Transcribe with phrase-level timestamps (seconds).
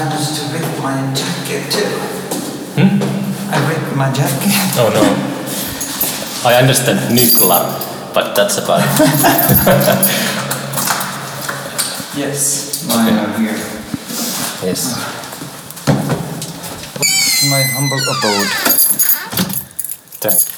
[0.00, 1.84] managed to rip my jacket too.
[2.76, 2.96] Hmm?
[3.52, 4.56] I ripped my jacket.
[4.80, 5.04] Oh no.
[6.48, 10.26] I understand Nykla, but that's about it.
[12.16, 13.54] Yes, mine are here.
[14.66, 14.96] yes.
[17.48, 18.50] My humble abode.
[20.18, 20.50] Thank you.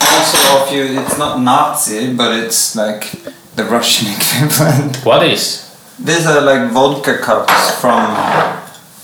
[0.00, 3.10] Also, of you, it's not Nazi, but it's like
[3.56, 4.96] the Russian equivalent.
[5.04, 5.63] What is?
[5.98, 8.14] These are like vodka cups from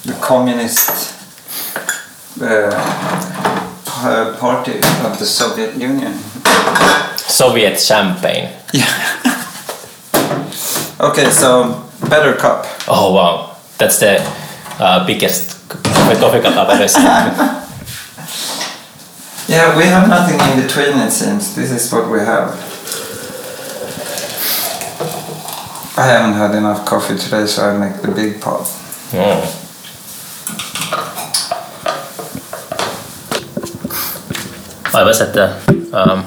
[0.05, 1.15] the communist
[2.43, 6.15] uh, party of the Soviet Union.
[7.17, 8.51] Soviet champagne.
[8.73, 8.91] Yeah.
[11.01, 12.67] okay, so better cup.
[12.89, 13.57] Oh wow.
[13.79, 14.20] That's the
[14.79, 17.61] uh, biggest coffee cup I've ever seen.
[19.51, 21.57] Yeah, we have nothing in between it seems.
[21.57, 22.55] This is what we have.
[26.01, 28.65] I haven't had enough coffee today, so I make the big pot.
[29.13, 29.45] Mm.
[34.95, 35.47] I was at the
[35.92, 36.25] um,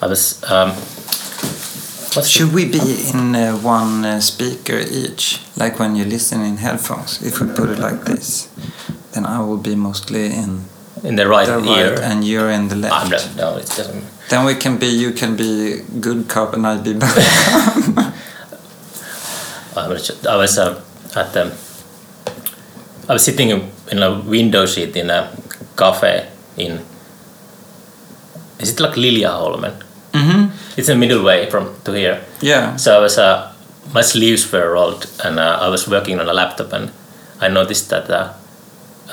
[0.00, 0.68] I was um,
[2.14, 2.78] what's Should we be
[3.12, 7.20] in uh, one uh, speaker each, like when you listen in headphones?
[7.26, 8.48] If we put it like this,
[9.14, 10.66] then I will be mostly in
[11.02, 11.94] in the right the ear?
[11.94, 12.94] right and you're in the left.
[12.94, 14.04] I'm not, no, it doesn't.
[14.28, 18.14] Then we can be, you can be good cop and I'll be bad cop.
[19.76, 20.82] I was I was uh,
[21.14, 21.56] at the
[23.08, 25.30] I was sitting in a window seat in a
[25.76, 26.80] cafe in
[28.58, 29.82] is it like Liljeholmen?
[30.12, 30.78] mm-hmm.
[30.78, 32.24] It's a middle way from to here.
[32.40, 32.76] Yeah.
[32.76, 33.52] So I was uh,
[33.94, 36.90] my sleeves were rolled and uh, I was working on a laptop and
[37.40, 38.34] I noticed that the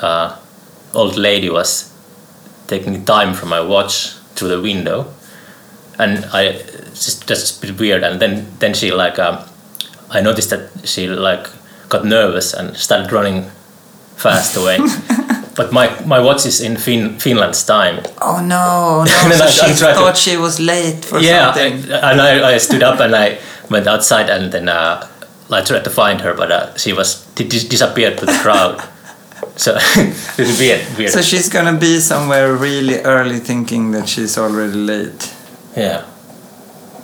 [0.02, 0.36] uh,
[0.94, 1.92] old lady was
[2.66, 5.06] taking time from my watch through the window
[5.98, 6.52] and I
[6.94, 9.38] just that's a bit weird and then then she like um,
[10.10, 11.48] I noticed that she like
[11.88, 13.50] got nervous and started running
[14.16, 14.78] fast away
[15.56, 19.36] but my my watch is in fin- Finland's time Oh no, no.
[19.46, 21.92] So she tried to- thought she was late for yeah, something.
[21.92, 23.38] I, and I, I stood up and I
[23.70, 25.06] went outside and then uh,
[25.50, 28.82] I tried to find her, but uh, she was dis- disappeared with the crowd.
[29.56, 29.76] so
[30.38, 31.10] it's weird, weird.
[31.10, 35.34] So she's gonna be somewhere really early thinking that she's already late.
[35.76, 36.04] yeah,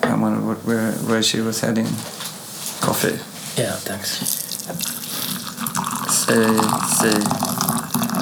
[0.03, 1.87] I wonder what, where, where she was heading.
[2.81, 3.19] Coffee.
[3.61, 4.11] yeah, thanks.
[6.13, 6.35] Say,
[6.99, 7.21] say.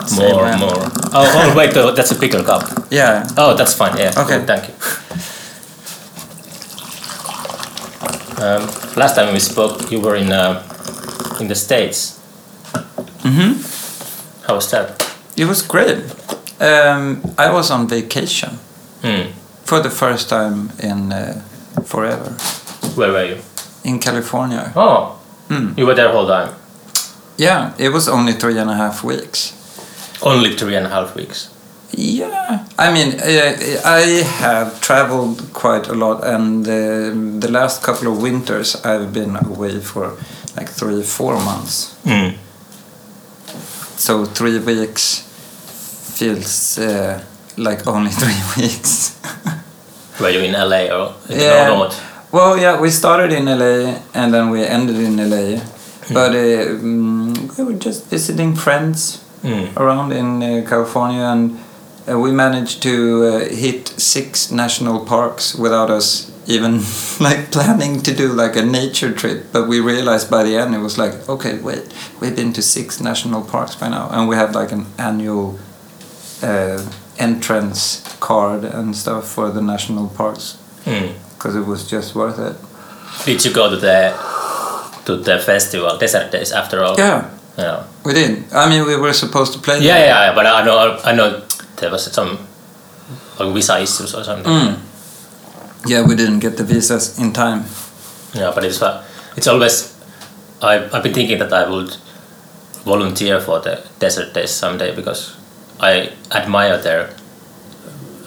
[0.07, 0.59] say More, when.
[0.61, 0.73] more.
[1.12, 2.62] Oh, oh, wait, though, that's a bigger cup.
[2.91, 3.27] Yeah.
[3.37, 3.97] Oh, that's fine.
[3.99, 4.12] Yeah.
[4.17, 4.39] Okay.
[4.39, 4.75] cool, thank you.
[8.43, 8.62] Um,
[8.97, 10.62] last time we spoke, you were in uh,
[11.41, 12.19] in the states.
[13.23, 13.61] Mm-hmm.
[14.60, 15.03] Was that?
[15.37, 15.98] It was great.
[16.60, 18.59] Um, I was on vacation
[19.03, 19.31] Hmm.
[19.65, 21.41] for the first time in uh,
[21.84, 22.31] forever
[22.94, 23.37] Where were you?
[23.84, 24.70] in California.
[24.76, 25.16] Oh,
[25.49, 25.78] Mm.
[25.78, 26.53] you were there the whole time.
[27.38, 29.53] Yeah, it was only three and a half weeks.
[30.22, 31.49] Only three and a half weeks.
[31.97, 38.12] Yeah, I mean, uh, I have traveled quite a lot, and uh, the last couple
[38.12, 40.12] of winters I've been away for
[40.56, 41.94] like three, four months.
[42.04, 42.34] Mm.
[44.00, 45.21] So three weeks
[46.19, 47.22] feels uh,
[47.56, 49.19] like only three weeks.
[50.21, 51.66] Were you in LA or in Yeah.
[51.69, 51.94] north?
[52.33, 55.61] well, yeah, we started in LA and then we ended in LA,
[56.15, 59.75] but uh, mm, we were just visiting friends Mm.
[59.78, 61.59] around in uh, California, and
[62.06, 66.81] uh, we managed to uh, hit six national parks without us even
[67.21, 69.47] like planning to do like a nature trip.
[69.53, 71.84] But we realized by the end it was like, okay, wait,
[72.21, 75.59] we've been to six national parks by now, and we had like an annual
[76.43, 76.83] uh,
[77.19, 80.56] entrance card and stuff for the national parks
[80.87, 81.12] Mm.
[81.37, 82.56] because it was just worth it.
[83.27, 84.12] Did you go to the
[85.05, 86.94] to the festival Desert Daze after all?
[86.99, 87.28] Yeah,
[87.59, 87.82] Yeah.
[88.05, 88.47] we didn't.
[88.55, 89.77] I mean, we were supposed to play.
[89.81, 90.06] Yeah, there.
[90.06, 91.43] yeah, yeah, but I know I know
[91.77, 92.38] there was some
[93.38, 94.50] like visa issues or something.
[94.53, 94.77] Mm.
[95.87, 97.65] Yeah, we didn't get the visas in time.
[98.35, 99.03] Yeah, but it's uh,
[99.37, 99.95] it's always
[100.62, 101.97] I I've been thinking that I would
[102.85, 105.37] volunteer for the Desert Daze someday because
[105.81, 107.11] I admire their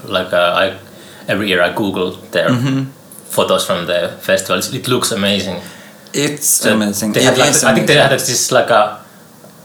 [0.05, 0.77] like uh, I
[1.27, 2.87] every year I Google their Mhm.
[3.29, 4.73] photos from the festivals.
[4.73, 5.61] It looks amazing.
[6.13, 7.13] It's So amazing.
[7.13, 7.97] They It like, I think they amazing.
[7.97, 8.99] had this like a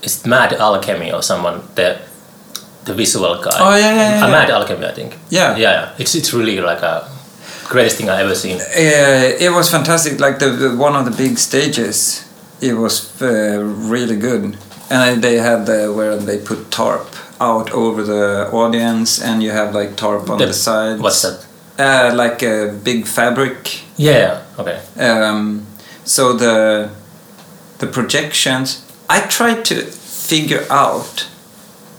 [0.03, 1.97] it's Mad Alchemy or someone the
[2.85, 3.59] the visual guy.
[3.61, 4.31] Oh, yeah, yeah, yeah, A yeah.
[4.33, 5.13] Mad Alchemy, I think.
[5.31, 5.57] Yeah.
[5.57, 5.89] yeah, yeah.
[5.99, 7.05] It's it's really like a
[7.69, 8.57] greatest thing I ever seen.
[8.61, 10.21] Uh, it was fantastic.
[10.21, 12.25] Like the, the one of the big stages,
[12.61, 13.61] it was uh,
[13.91, 14.57] really good.
[14.91, 17.07] And they had the where they put tarp
[17.41, 21.01] out over the audience, and you have like tarp on the, The- sides.
[21.03, 21.47] What's that?
[21.79, 23.83] Uh, like a big fabric.
[23.97, 24.43] Yeah.
[24.59, 24.81] Okay.
[24.99, 25.67] Um,
[26.05, 26.89] so the
[27.79, 28.85] the projections.
[29.11, 29.75] I tried to
[30.29, 31.29] figure out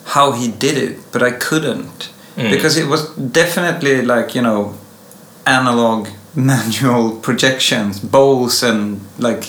[0.06, 2.52] how he did it, but I couldn't Mm.
[2.52, 4.74] because it was definitely like you know
[5.50, 9.44] analog manual projections, bowls and like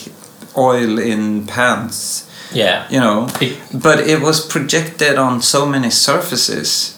[0.56, 2.84] oil in pans, Yeah.
[2.90, 3.28] you know.
[3.72, 6.94] But it was projected on so many surfaces.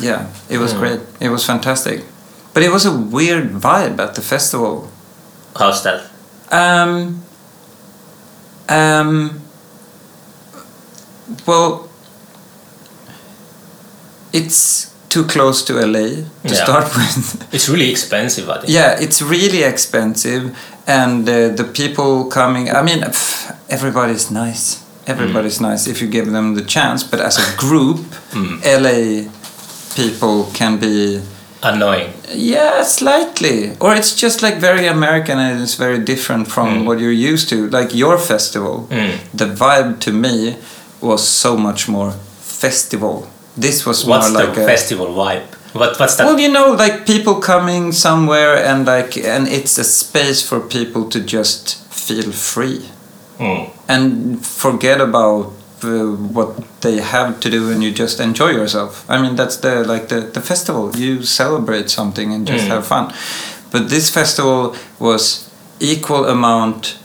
[0.00, 0.78] Yeah, it was Mm.
[0.78, 1.00] great.
[1.20, 2.04] It was fantastic.
[2.54, 4.88] But it was a weird vibe at the festival.
[5.56, 6.00] How's that?
[6.50, 7.22] Um,
[8.68, 9.40] um,
[11.46, 11.88] well,
[14.32, 16.08] it's too close to LA
[16.48, 16.64] to Yeah.
[16.64, 17.54] start with.
[17.54, 18.68] It's really expensive, I think.
[18.78, 20.42] yeah, it's really expensive,
[20.86, 22.64] and uh, the people coming.
[22.78, 24.64] I mean, pff, everybody's nice.
[25.06, 27.00] Everybody's nice if you give them the chance.
[27.10, 27.98] But as a group,
[28.32, 28.60] Mm.
[28.82, 29.30] LA
[29.94, 31.20] people can be
[31.62, 32.12] Annoying.
[32.34, 33.76] yeah, slightly.
[33.80, 36.84] Or it's just like very American and it's very different from Mm.
[36.86, 37.56] what you're used to.
[37.78, 39.10] Like your festival, Mm.
[39.34, 40.56] the vibe to me
[41.00, 43.26] was so much more festival.
[43.56, 45.44] This was What's more like the a festival vibe?
[45.74, 46.24] What What's that?
[46.26, 51.08] well, you know, like people coming somewhere and like, and it's a space for people
[51.10, 52.88] to just feel free
[53.38, 53.70] Mm.
[53.88, 55.52] and forget about
[55.82, 59.82] uh, what they have to do and you just enjoy yourself i mean that's the
[59.84, 62.68] like the, the festival you celebrate something and just Mm.
[62.68, 63.12] have fun
[63.72, 65.48] but this festival was
[65.80, 66.98] equal amount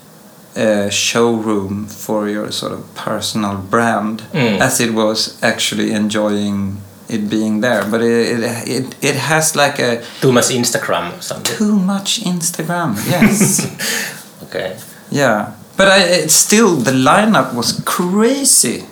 [0.57, 4.59] uh, showroom for your sort of personal brand Mm.
[4.59, 6.77] as it was actually enjoying
[7.09, 11.21] it being there but it, it, it, it has like a Too much Instagram or
[11.21, 11.55] something.
[11.57, 13.65] too much instagram yes
[14.43, 14.77] Okay.
[15.11, 18.83] Yeah, but I it still the lineup was crazy.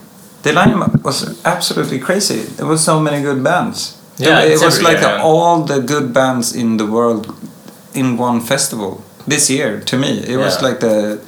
[0.44, 2.42] The lineup was absolutely crazy.
[2.58, 3.96] There was so many good bands.
[4.18, 5.20] Yeah, it was every like year.
[5.24, 7.34] all the good bands in the world
[7.94, 9.80] in one festival this year.
[9.82, 11.20] To me, it was like the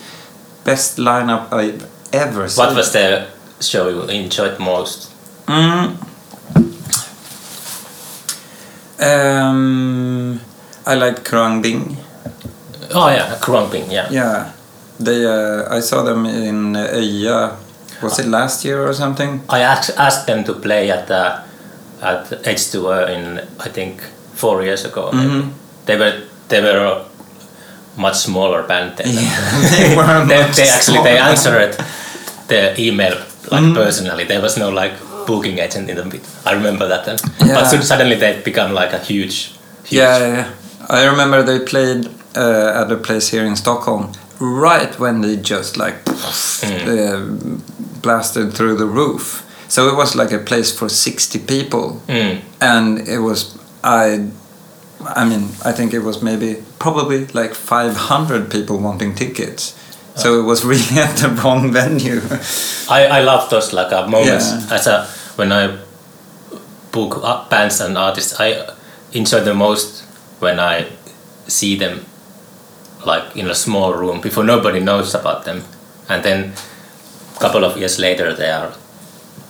[0.67, 2.65] best lineup I've ever seen.
[2.65, 3.27] What was the
[3.61, 5.09] show you enjoyed most?
[5.47, 5.95] Mm.
[8.99, 10.41] Um,
[10.85, 11.95] I like Khruangbin.
[12.93, 13.91] Oh yeah, Khruangbin.
[13.91, 14.07] Yeah.
[14.11, 14.51] Yeah,
[14.99, 15.23] they.
[15.25, 17.55] Uh, I saw them in Øya.
[18.01, 19.41] Was it last year or something?
[19.49, 21.41] I asked, asked them to play at the
[22.01, 24.01] at H2O in I think
[24.35, 25.09] four years ago.
[25.13, 25.29] maybe.
[25.29, 25.51] Mhm.
[25.85, 26.13] They were
[26.49, 27.05] they were
[27.97, 28.97] much smaller band.
[28.97, 31.75] Than Yeah, they were they, they actually they answered
[32.47, 33.15] the email
[33.51, 33.75] like Mhm.
[33.75, 34.25] personally.
[34.25, 34.93] There was no like
[35.25, 36.11] booking agent in them.
[36.45, 37.17] I remember that then.
[37.45, 37.55] Yeah.
[37.55, 39.35] But suddenly they become like a huge.
[39.85, 40.47] huge Yeah, yeah, yeah.
[40.89, 42.05] I remember they played
[42.35, 45.95] uh, at a place here in Stockholm right when they just like
[46.61, 46.87] Mm.
[46.87, 47.59] uh,
[48.01, 49.43] blasted through the roof.
[49.67, 52.01] So it was like a place for 60 people.
[52.07, 52.39] Mm.
[52.61, 54.27] And it was, I,
[55.15, 59.73] I mean, I think it was maybe, probably like 500 people wanting tickets.
[60.15, 62.21] So it was really at the wrong venue.
[62.89, 64.75] I, I love those like uh, moments Yeah.
[64.75, 65.05] as a
[65.35, 65.77] when I
[66.91, 68.39] book uh, bands and artists.
[68.39, 68.67] I
[69.13, 70.03] enjoy the most
[70.39, 70.87] when I
[71.47, 72.05] see them
[73.05, 75.63] like in a small room before nobody knows about them,
[76.09, 76.53] and then
[77.35, 78.73] a couple of years later they are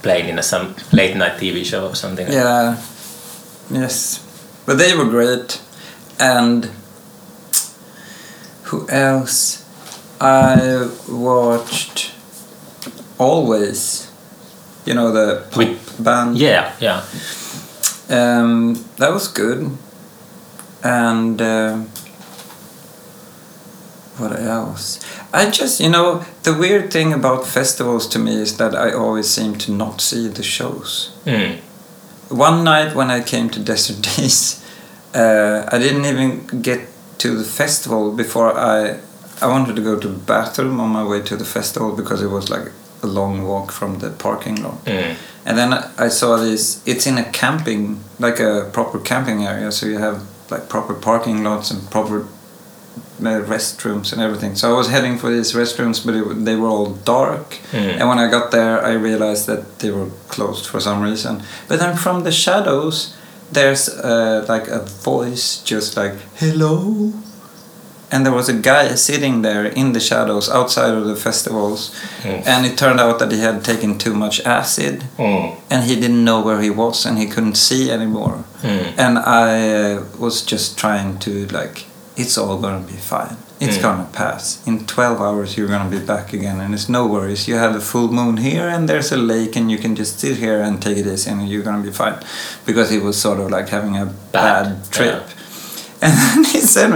[0.03, 2.27] playing in a, some late night TV show or something.
[2.31, 2.75] Yeah.
[3.71, 4.19] Yes.
[4.67, 5.59] But they were great.
[6.19, 6.69] And
[8.63, 9.63] who else?
[10.21, 12.11] I watched
[13.17, 14.12] Alvvays.
[14.86, 16.38] You know the pop With- band.
[16.38, 17.01] yeah, yeah.
[18.09, 19.71] Um, that was good.
[20.83, 21.77] And uh,
[24.17, 25.00] what else?
[25.33, 29.29] I just, you know, the weird thing about festivals to me is that I always
[29.29, 31.12] seem to not see the shows.
[31.25, 31.59] Mm.
[32.29, 34.63] One night when I came to Desert Daze,
[35.13, 36.88] uh, I didn't even get
[37.19, 39.00] to the festival before I.
[39.39, 42.27] I wanted to go to the bathroom on my way to the festival because it
[42.27, 42.72] was like
[43.03, 44.84] a long walk from the parking lot.
[44.86, 45.15] Mm.
[45.46, 46.81] And then I saw this.
[46.88, 49.72] It's in a camping, like a proper camping area.
[49.72, 52.27] So you have like proper parking lots and proper
[53.19, 54.55] uh, restrooms and everything.
[54.55, 57.57] So I was heading for these restrooms, but it, they were all dark.
[57.71, 58.00] Mm.
[58.00, 61.43] And when I got there, I realized that they were closed for some reason.
[61.67, 63.15] But then from the shadows,
[63.51, 67.12] there's uh, like a voice, just like hello.
[68.09, 71.91] And there was a guy sitting there in the shadows outside of the festivals,
[72.24, 72.47] Mm.
[72.47, 75.55] and it turned out that he had taken too much acid Mm.
[75.69, 78.93] and he didn't know where he was and he couldn't see anymore Mm.
[78.97, 79.50] and i
[79.93, 81.86] uh, was just trying to like
[82.21, 83.81] it's all gonna be fine it's Mm.
[83.86, 87.55] gonna pass in 12 hours you're gonna be back again and it's no worries you
[87.55, 90.59] have a full moon here and there's a lake and you can just sit here
[90.65, 92.17] and take it easy and you're gonna be fine
[92.67, 95.24] because he was sort of like having a bad, Bad, trip
[96.03, 96.91] and then he said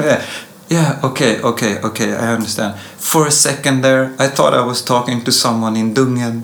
[0.71, 2.79] Yeah, okay, okay, okay, I understand.
[2.95, 6.35] For a second there, I thought I was talking to someone in Dungen.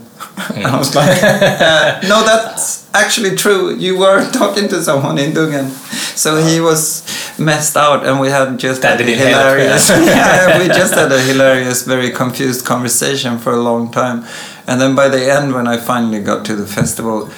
[0.53, 3.71] and I was like, uh, no, that's actually true.
[3.85, 5.71] You were talking to someone in Dungen.
[6.17, 7.07] So he was
[7.39, 9.29] messed out, and we had just That had a help.
[9.29, 9.89] hilarious.
[9.89, 14.25] yeah, we just had a hilarious, very confused conversation for a long time.
[14.67, 17.29] And then by the end, when I finally got to the festival,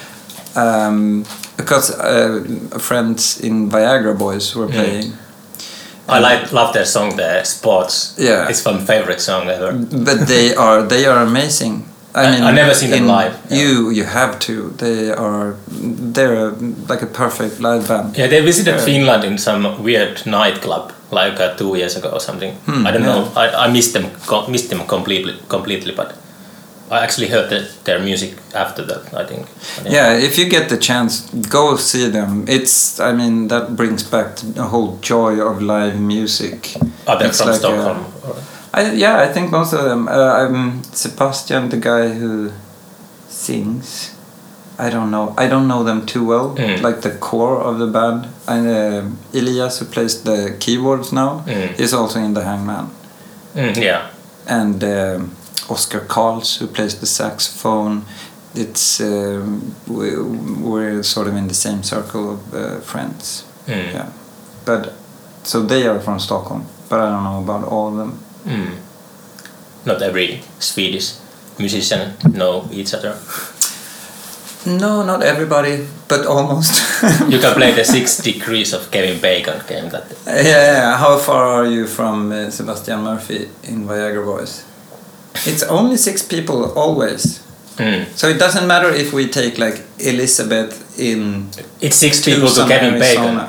[0.56, 1.24] um,
[1.56, 2.42] because uh,
[2.78, 5.12] friends in Viagra Boys were playing.
[6.08, 8.16] I like love their song, the Sports.
[8.18, 8.48] Yeah.
[8.48, 9.72] It's my favorite song ever.
[9.72, 11.84] but they are they are amazing.
[12.14, 13.58] I I- mean, I've never seen them live, yeah.
[13.60, 14.70] You you have to.
[14.78, 15.54] They are
[16.14, 16.50] they're a,
[16.88, 18.16] like a perfect live band.
[18.18, 18.80] Yeah, they visited.
[18.80, 22.54] Finland in some weird nightclub like uh, two years ago or something.
[22.66, 23.14] Hmm, I don't yeah.
[23.14, 23.32] know.
[23.36, 24.06] I, I missed them
[24.48, 26.14] missed them completely completely, but
[26.90, 29.02] I actually heard the, their music after that.
[29.14, 29.46] I think.
[29.84, 32.44] Yeah, if you get the chance, go see them.
[32.48, 36.74] It's I mean that brings back the whole joy of live music.
[37.06, 37.98] Are they It's from like Stockholm?
[38.24, 38.36] or-
[38.72, 40.08] I, yeah, I think most of them.
[40.08, 42.52] Uh, um, Sebastian, the guy who
[43.28, 44.14] sings,
[44.78, 45.34] I don't know.
[45.36, 46.54] I don't know them too well.
[46.56, 46.80] Mm.
[46.80, 48.28] Like the core of the band.
[48.46, 51.78] And uh, Elias, who plays the keyboards now, Mm.
[51.78, 52.90] is also in the Hangman.
[53.54, 54.10] Mm, yeah.
[54.46, 55.36] And um,
[55.68, 58.02] Oskar Carls, who plays the saxophone.
[58.54, 63.44] It's um, we, we're sort of in the same circle of uh, friends.
[63.66, 63.92] Mm.
[63.92, 64.08] Yeah,
[64.64, 64.92] but
[65.44, 68.18] so they are from Stockholm, but I don't know about all of them.
[68.50, 68.74] Mm.
[69.86, 71.14] Not every Swedish
[71.58, 73.16] musician know each other.
[74.66, 76.72] No, not everybody, but almost.
[77.30, 79.88] You can play the Six Degrees of Kevin Bacon game.
[79.88, 80.96] That yeah, yeah.
[80.98, 84.64] How far are you from uh, Sebastian Murphy in Viagra Boys?
[85.46, 87.40] It's only six people always.
[87.76, 88.04] Mm.
[88.16, 91.48] So it doesn't matter if we take like Elizabeth in
[91.80, 93.40] It's six people to Kevin Bacon.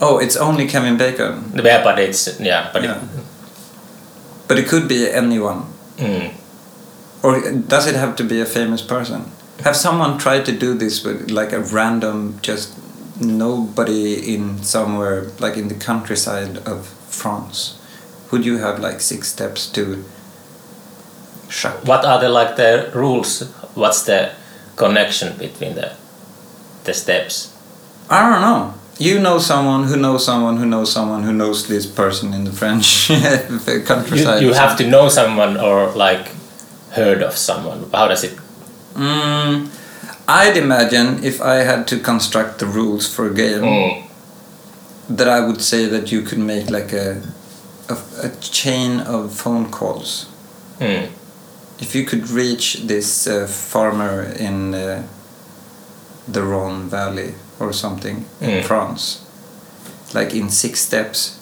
[0.00, 1.52] Oh, it's only Kevin Bacon.
[1.62, 2.98] Yeah, but it's yeah, but Yeah.
[4.50, 5.62] But it could be anyone.
[5.96, 6.34] Mm.
[7.22, 9.30] Or does it have to be a famous person?
[9.62, 12.76] Have someone tried to do this with like a random, just
[13.20, 17.78] nobody in somewhere, like in the countryside of France?
[18.32, 20.04] Would you have like six steps to
[21.48, 21.84] shut?
[21.86, 23.42] What are the like the rules?
[23.76, 24.32] What's the
[24.74, 25.92] connection between the
[26.82, 27.54] the steps?
[28.10, 28.79] I don't know.
[29.00, 32.52] You know someone who knows someone who knows someone who knows this person in the
[32.52, 34.42] French You, countryside.
[34.42, 36.28] you have to know someone or like
[36.90, 37.88] heard of someone.
[37.92, 38.36] How does it?
[38.94, 39.68] Mm,
[40.28, 43.62] I'd imagine if I had to construct the rules for a game.
[43.62, 44.06] Mm.
[45.08, 47.22] that I would say that you could make like a
[47.88, 50.26] a, a chain of phone calls.
[50.78, 51.08] Mm.
[51.80, 55.02] If you could reach this uh, farmer in uh,
[56.28, 58.64] the Rhone Valley or something in Mm.
[58.64, 59.18] France,
[60.14, 61.36] like in six steps,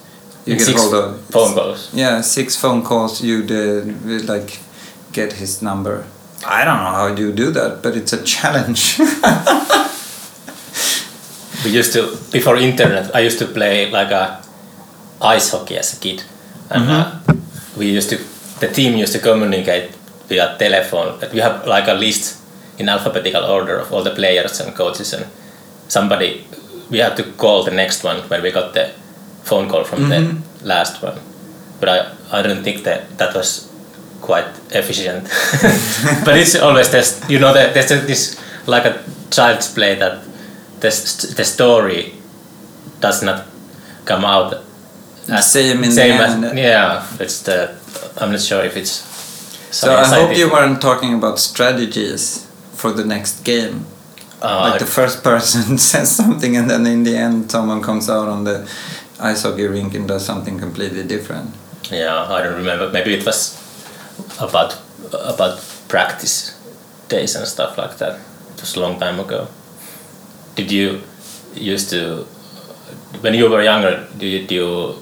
[0.47, 1.89] you In get hold of phone calls.
[1.95, 3.21] Yeah, six phone calls.
[3.23, 4.59] You'd uh, like
[5.13, 6.05] get his number.
[6.47, 8.99] I don't know how you do that, but it's a challenge.
[11.65, 13.15] We used to before internet.
[13.15, 14.41] I used to play like a
[15.21, 16.23] ice hockey as a kid,
[16.71, 17.11] and uh,
[17.77, 18.17] we used to
[18.61, 19.91] the team used to communicate
[20.29, 21.19] via telephone.
[21.21, 22.37] That we have like a list
[22.79, 25.27] in alphabetical order of all the players and coaches, and
[25.89, 26.45] somebody
[26.91, 28.93] we had to call the next one when we got the
[29.43, 30.67] phone call from the mm-hmm.
[30.67, 31.19] last one.
[31.81, 33.69] But I I don't think that that was
[34.21, 35.25] quite efficient.
[36.25, 40.23] but it's always this, you know, that there's this like a child's play that
[40.81, 40.91] the,
[41.37, 42.15] the story
[43.01, 43.47] does not
[44.05, 44.55] come out
[45.31, 46.45] as Same in the same end.
[46.45, 47.07] as yeah.
[47.21, 47.75] It's the
[48.21, 49.07] I'm not sure if it's
[49.71, 53.87] So I hope you weren't talking about strategies for the next game.
[54.41, 58.29] Uh, like the first person says something and then in the end someone comes out
[58.29, 58.69] on the
[59.19, 61.51] ice hockey rink and does something completely different.
[61.91, 62.89] yeah, I don't remember.
[62.93, 63.57] Maybe it was
[64.39, 64.79] about
[65.13, 66.55] about practice
[67.09, 68.15] days and stuff like that.
[68.55, 69.49] It was a long time ago.
[70.55, 71.01] Did you
[71.55, 72.25] used to
[73.23, 74.07] when you were younger?
[74.19, 74.95] Did you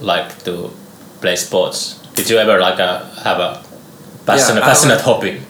[0.00, 0.70] like to
[1.20, 1.98] play sports?
[2.14, 3.62] Did you ever like a, have a
[4.26, 5.40] passionate, I passionate was- hobby?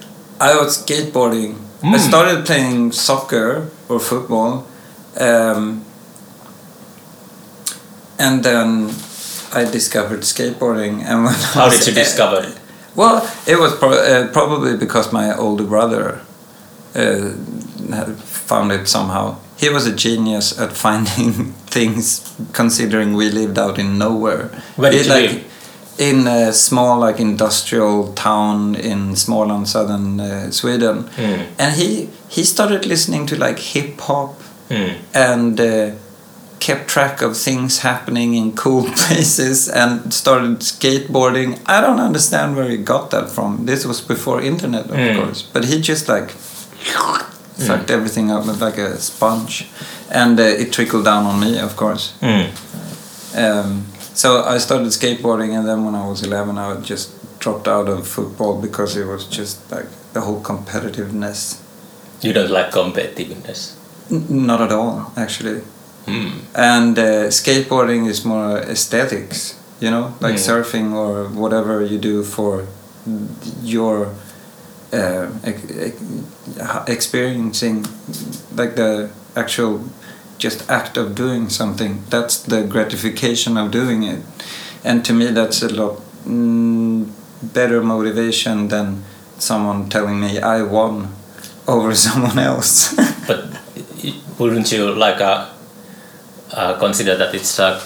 [0.41, 1.57] I was skateboarding.
[1.83, 1.99] I Mm.
[2.09, 4.67] started playing soccer or football.
[5.17, 5.85] Um,
[8.19, 8.91] and then
[9.55, 11.03] I discovered skateboarding.
[11.05, 12.55] And when I How was- did you discover it?
[12.97, 16.21] Well, it was pro- uh, probably because my older brother
[16.97, 17.31] uh,
[18.47, 19.37] found it somehow.
[19.57, 24.51] He was a genius at finding things, considering we lived out in nowhere.
[24.77, 25.45] Where did He, you like, live?
[25.99, 31.41] In a small, like industrial town in Småland, southern uh, Sweden, Mm.
[31.59, 34.35] and he he started listening to like hip hop
[34.71, 34.91] Mm.
[35.15, 35.91] and uh,
[36.61, 41.59] kept track of things happening in cool places and started skateboarding.
[41.67, 43.67] I don't understand where he got that from.
[43.67, 45.17] This was before internet, of Mm.
[45.17, 46.33] course, but he just like
[47.57, 49.67] sucked everything up like a sponge,
[50.11, 52.13] and uh, it trickled down on me, of course.
[52.23, 52.47] Mm.
[53.35, 53.83] Um,
[54.19, 57.09] so I started skateboarding, and then when I was 11, I just
[57.43, 61.41] dropped out of football because it was just like the whole competitiveness.
[62.25, 63.61] You don't like competitiveness.
[64.11, 65.61] N- not at all, actually.
[66.07, 66.33] Mm.
[66.55, 70.47] And uh, skateboarding is more aesthetics, you know, like Mm.
[70.49, 72.65] surfing or whatever you do for
[73.63, 73.97] your
[74.93, 76.03] uh, ex- ex-
[76.89, 77.87] experiencing,
[78.61, 79.81] like the actual
[80.39, 82.03] just act of doing something.
[82.11, 84.21] That's the gratification of doing it.
[84.85, 87.09] And to me, that's a lot mm,
[87.43, 89.03] better motivation than
[89.39, 91.09] someone telling me I won
[91.67, 92.95] over someone else.
[93.29, 93.45] But
[94.39, 95.49] wouldn't you like uh,
[96.53, 97.81] uh, consider that it's uh,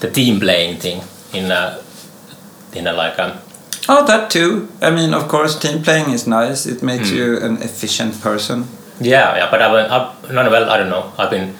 [0.00, 1.78] the team playing thing in a
[2.72, 3.38] in a like um,
[3.88, 4.68] Oh, that too.
[4.80, 6.66] I mean, of course, team playing is nice.
[6.66, 7.16] It makes Mm.
[7.16, 8.64] you an efficient person.
[9.00, 11.54] yeah yeah but I've, I've no, no well I don't know I've been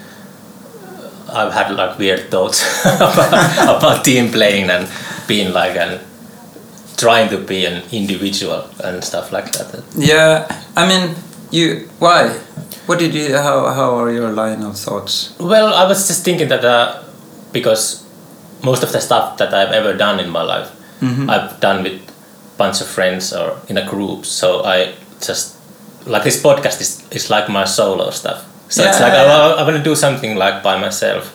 [1.31, 4.87] I've had like weird thoughts about, about team playing and
[5.27, 5.99] being like and
[6.97, 9.83] trying to be an individual and stuff like that.
[9.95, 11.15] Yeah, I mean,
[11.51, 11.89] you.
[11.99, 12.29] Why?
[12.85, 13.35] What did you?
[13.37, 15.33] How how are your line of thoughts?
[15.39, 17.01] Well, I was just thinking that uh,
[17.51, 18.03] because
[18.63, 20.69] most of the stuff that I've ever done in my life,
[21.01, 21.29] Mhm.
[21.29, 21.99] I've done with
[22.57, 24.25] bunch of friends or in a group.
[24.25, 25.55] So I just
[26.05, 28.45] like this podcast is, is like my solo stuff.
[28.73, 31.29] So it's like yeah, I, want to do something like by myself.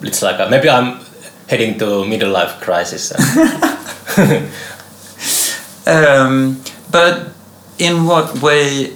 [0.00, 1.00] It's like uh maybe I'm
[1.48, 3.12] heading to middle life crisis.
[5.86, 6.60] Um,
[6.92, 7.32] but
[7.78, 8.92] in what way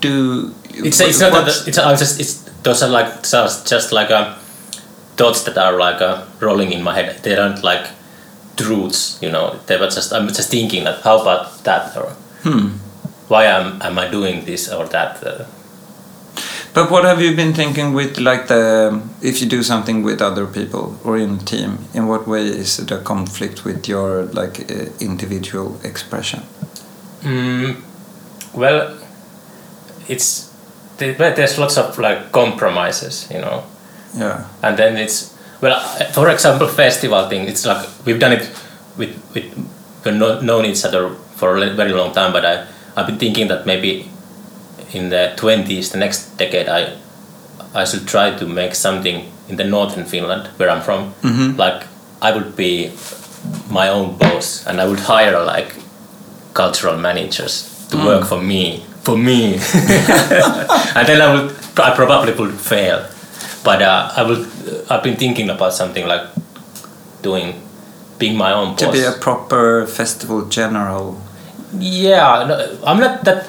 [0.00, 0.52] do?
[0.74, 4.10] it's it's not that it's I was just it's those are like just just like
[4.10, 4.34] uh,
[5.16, 7.22] thoughts that are like uh, rolling in my head.
[7.22, 7.86] They aren't like
[8.56, 9.58] truths, you know.
[9.66, 12.10] They were just I'm just thinking that how about that or
[12.42, 12.78] Hmm.
[13.28, 15.22] why am am I doing this or that?
[15.24, 15.44] Uh,
[16.76, 20.46] But what have you been thinking with like the if you do something with other
[20.46, 21.78] people or in a team?
[21.94, 26.40] In what way is it a conflict with your like uh, individual expression?
[27.22, 27.74] mm,
[28.54, 28.92] well,
[30.08, 30.50] it's
[30.98, 33.62] there- there's lots of like compromises, you know.
[34.14, 34.44] Yeah.
[34.62, 35.78] and then it's well
[36.12, 38.48] for example festival thing it's like we've done it
[38.96, 39.44] with with
[40.04, 42.64] we've kno- known each other for a very long time but I,
[42.96, 44.08] i've been thinking that maybe
[44.92, 46.92] in the 20s the next decade i
[47.74, 51.56] i should try to make something in the northern finland where i'm from Mhm.
[51.58, 51.86] like
[52.22, 52.90] i would be
[53.70, 55.74] my own boss and i would hire like
[56.54, 57.54] cultural managers
[57.90, 59.54] to work for me for me
[60.96, 63.04] and then i would i probably would fail
[63.66, 64.46] but uh, I would.
[64.88, 66.22] I've been thinking about something like
[67.20, 67.60] doing,
[68.16, 68.80] being my own boss.
[68.80, 71.20] To be a proper festival general.
[71.80, 73.48] Yeah, no, I'm not that.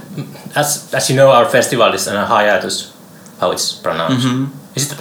[0.55, 2.93] As as you know, our festival is on a hiatus.
[3.39, 4.25] How it's pronounced?
[4.25, 4.49] Mhm.
[4.75, 4.97] Is it?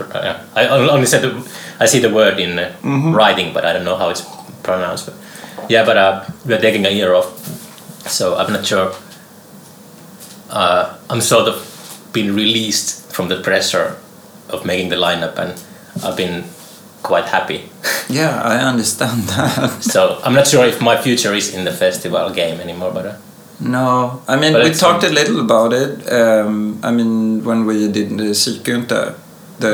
[0.56, 1.30] I only said the,
[1.80, 3.14] I see the word in uh, Mhm.
[3.14, 4.22] writing, but I don't know how it's
[4.62, 5.06] pronounced.
[5.06, 5.14] But
[5.68, 7.28] yeah, but uh, we're taking a year off,
[8.08, 8.92] so I'm not sure.
[10.50, 11.64] Uh, I'm sort of
[12.12, 13.96] been released from the pressure
[14.48, 15.54] of making the lineup, and
[16.04, 16.44] I've been
[17.10, 17.58] quite happy.
[18.08, 19.82] Yeah, I understand that.
[19.94, 23.06] so I'm not sure if my future is in the festival game anymore, but.
[23.06, 23.16] Uh,
[23.58, 25.90] No, I mean we talked a little about it.
[26.12, 29.00] Um, I mean when we did the Psykgynta,
[29.62, 29.72] the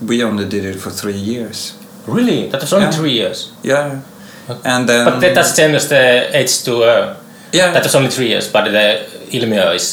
[0.00, 1.58] we only did it for three years.
[2.06, 2.48] Really?
[2.50, 2.98] That was only Yeah.
[2.98, 3.38] three years.
[3.62, 4.00] Yeah,
[4.64, 6.04] and then But that, that's changed the
[6.40, 6.72] age to.
[6.82, 7.14] Uh,
[7.52, 8.86] yeah, that was only three years, but the
[9.36, 9.86] Ilmiö is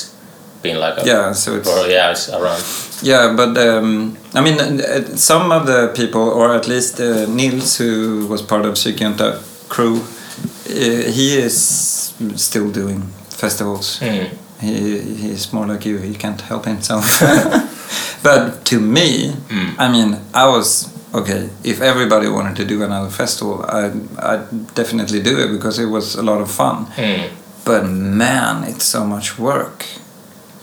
[0.63, 1.04] been like a.
[1.06, 1.34] yeah.
[1.36, 2.63] So it's For, yeah, it's around.
[3.01, 7.77] Yeah, but um, I mean uh, some of the people, or at least uh, Nils,
[7.77, 13.99] who was part of Psykgynta crew, uh, he is still doing festivals.
[13.99, 14.29] Mm.
[14.62, 15.97] He he's more like you.
[15.97, 17.05] He can't help himself.
[18.23, 19.75] but to me, Mm.
[19.79, 21.49] I mean, I was okay.
[21.63, 23.91] If everybody wanted to do another festival, I
[24.33, 26.85] I'd definitely do it because it was a lot of fun.
[26.97, 27.29] Mm.
[27.65, 29.85] But man, it's so much work,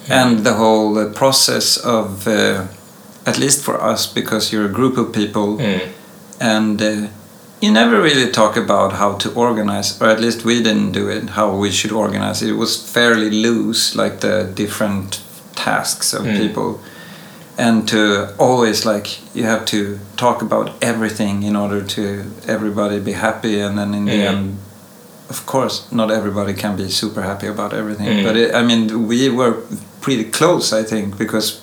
[0.08, 2.64] and the whole uh, process of, uh,
[3.24, 5.80] at least for us, because you're a group of people, Mm.
[6.40, 7.08] and uh,
[7.60, 11.30] you never really talk about how to organize, or at least we didn't do it.
[11.30, 12.52] How we should organize it.
[12.56, 15.20] Was fairly loose, like the different
[15.54, 16.36] tasks of Mm.
[16.38, 16.80] people,
[17.58, 22.02] and to always like you have to talk about everything in order to
[22.46, 24.28] everybody be happy, and then in the Mm.
[24.28, 24.56] end.
[25.28, 28.24] Of course, not everybody can be super happy about everything, Mm.
[28.24, 29.54] but it, I mean, we were
[30.06, 31.60] pretty close, I think, because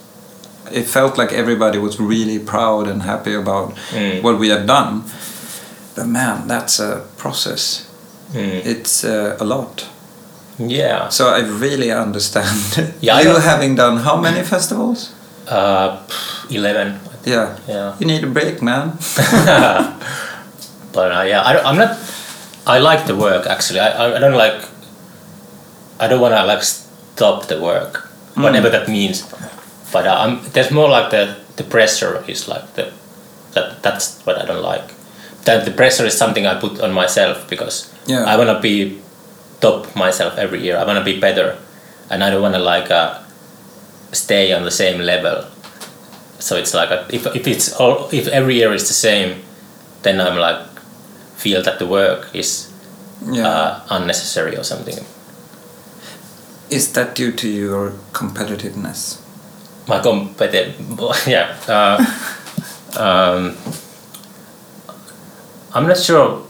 [0.71, 4.21] it felt like everybody was really proud and happy about Mm.
[4.23, 5.03] what we have done.
[5.95, 7.85] But man, that's a process.
[8.33, 8.65] Mm.
[8.65, 9.87] It's uh, a lot.
[10.59, 11.09] Yeah.
[11.09, 15.13] So I really understand Yeah, you having done how many festivals?
[15.47, 15.89] Uh,
[16.49, 16.99] 11.
[17.25, 17.55] Yeah.
[17.67, 17.95] Yeah.
[17.99, 18.91] You need a break, man.
[20.93, 21.97] but uh, yeah, I, I'm not.
[22.67, 23.79] I like the work actually.
[23.79, 24.61] I, I, I don't like.
[25.99, 29.23] I don't want to like stop the work, whatever that means.
[29.91, 32.91] But uh, I'm, there's more like the the pressure is like the
[33.53, 34.89] that that's what I don't like.
[35.45, 38.23] That the pressure is something I put on myself because Yeah.
[38.25, 38.99] I want to be
[39.61, 40.77] top myself every year.
[40.77, 41.57] I want to be better,
[42.09, 43.19] and I don't want to like uh,
[44.11, 45.45] stay on the same level.
[46.39, 49.41] So it's like a, if if it's all if every year is the same,
[50.01, 50.59] then I'm like
[51.37, 52.69] feel that the work is
[53.31, 53.47] Yeah.
[53.47, 54.97] uh, unnecessary or something.
[56.69, 59.19] Is that due to your competitiveness?
[59.87, 60.79] My competitive,
[61.27, 61.55] yeah.
[61.67, 61.97] Uh,
[62.99, 63.57] um,
[65.73, 66.43] I'm not sure.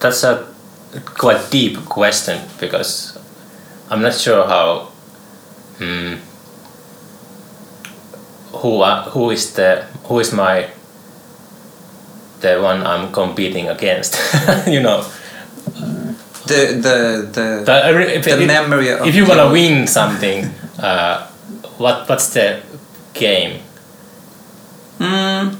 [0.00, 0.46] That's a
[1.04, 3.18] quite deep question because
[3.90, 4.92] I'm not sure how.
[5.78, 6.16] Hmm,
[8.52, 10.68] who uh, who is the who is my
[12.40, 14.16] the one I'm competing against?
[14.66, 15.04] you know.
[16.46, 16.96] The the
[17.64, 20.44] the, re- if, the if- memory of if you want to win something,
[20.78, 21.26] uh,
[21.78, 22.60] what what's the
[23.14, 23.60] game?
[24.98, 25.56] Mm,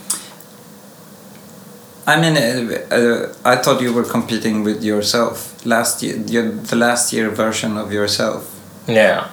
[2.06, 6.16] I mean, uh, uh, I thought you were competing with yourself last year.
[6.26, 8.48] Your, the last year version of yourself.
[8.86, 9.28] Yeah,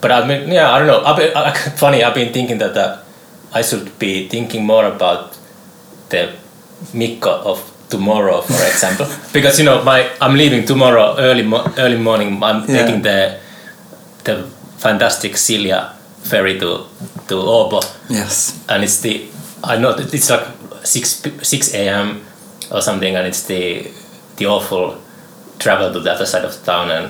[0.00, 1.04] but I mean, yeah, I don't know.
[1.04, 2.98] I've been, I, funny, I've been thinking that uh,
[3.52, 5.36] I should be thinking more about
[6.08, 6.32] the
[6.94, 11.98] Mikko of tomorrow, for example, because you know, my I'm leaving tomorrow early mo- early
[12.08, 12.28] morning.
[12.42, 12.76] I'm Yeah.
[12.78, 13.18] taking the
[14.24, 14.34] the
[14.84, 15.78] fantastic Silja
[16.30, 16.70] ferry to
[17.28, 17.80] to Åbo.
[18.10, 18.54] Yes.
[18.68, 19.14] and it's the
[19.64, 20.46] I know that it's like
[20.84, 22.08] six six a.m.
[22.70, 23.62] or something, and it's the
[24.38, 24.96] the awful
[25.58, 27.06] travel to the other side of town, and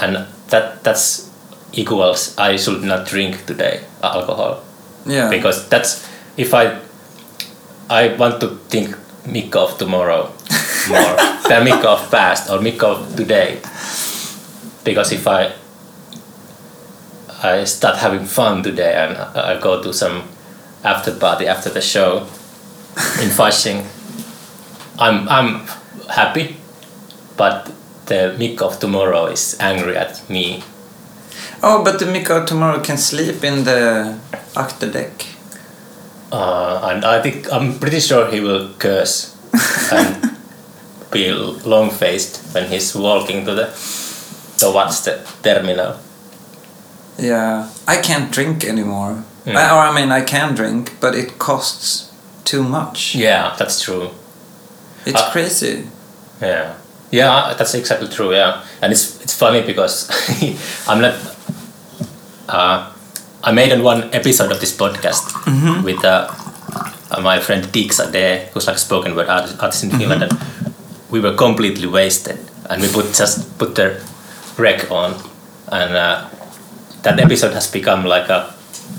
[0.00, 0.12] and
[0.50, 1.28] that that's
[1.72, 4.62] equals I should not drink today alcohol
[5.06, 5.28] Yeah.
[5.30, 5.90] because that's
[6.36, 6.64] if I
[7.90, 10.32] I want to think Mikko of tomorrow.
[10.88, 11.16] More
[11.48, 13.60] than Mikko of past or Mikko of today.
[14.84, 15.52] Because if I
[17.42, 20.22] I start having fun today and I go to some
[20.84, 22.18] after party after the show
[23.20, 23.84] in Fasching
[24.98, 25.66] I'm I'm
[26.08, 26.56] happy.
[27.36, 27.70] But
[28.06, 30.62] the Mikko of tomorrow is angry at me.
[31.62, 34.18] Oh, but the Mikko tomorrow can sleep in the
[34.56, 35.35] after deck.
[36.32, 39.36] Uh, and I think I'm pretty sure he will curse
[39.92, 40.36] and
[41.12, 41.30] be
[41.64, 43.66] long faced when he's walking to the
[44.58, 45.96] towards the terminal.
[47.18, 47.68] Yeah.
[47.86, 49.24] I can't drink anymore.
[49.44, 49.54] Mm.
[49.56, 52.10] I, or I mean, I can drink, but it costs
[52.44, 53.14] too much.
[53.14, 54.10] Yeah, that's true.
[55.06, 55.84] It's Uh, crazy.
[56.42, 56.74] Yeah,
[57.12, 58.34] yeah, that's exactly true.
[58.34, 60.10] Yeah, and it's it's funny because
[60.88, 61.14] I'm not.
[62.48, 62.92] Uh,
[63.46, 65.22] I made on one episode of this podcast
[65.84, 66.26] with uh,
[67.12, 70.74] uh, my friend Dick Sade, who's like a spoken word artist, artist in Finland, and
[71.10, 74.02] we were completely wasted, and we put just put the
[74.58, 75.14] rec on,
[75.70, 76.28] and uh,
[77.02, 78.52] that episode has become like a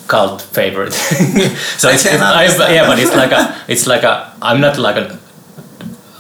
[0.07, 0.93] cult favorite.
[0.93, 4.77] so I it's, it's I, yeah, but it's like a it's like a I'm not
[4.77, 5.19] like a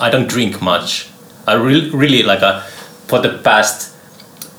[0.01, 1.09] I don't drink much.
[1.47, 2.59] I re- really like a
[3.07, 3.95] for the past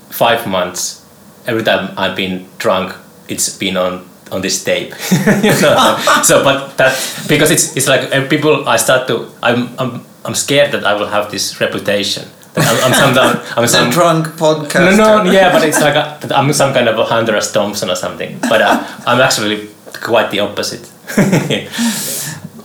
[0.08, 1.04] five months.
[1.46, 2.94] Every time I've been drunk,
[3.28, 4.94] it's been on on this tape.
[5.42, 5.76] you know?
[6.22, 6.92] so, but that
[7.28, 8.68] because it's it's like uh, people.
[8.68, 9.28] I start to.
[9.42, 12.24] I'm I'm I'm scared that I will have this reputation.
[12.54, 14.96] That I'm, I'm some I'm some drunk podcast.
[14.96, 15.96] no, no, yeah, but it's like
[16.32, 17.52] I'm some kind of a Hunter S.
[17.52, 18.38] Thompson or something.
[18.48, 19.68] But uh, I'm actually
[20.02, 20.90] quite the opposite.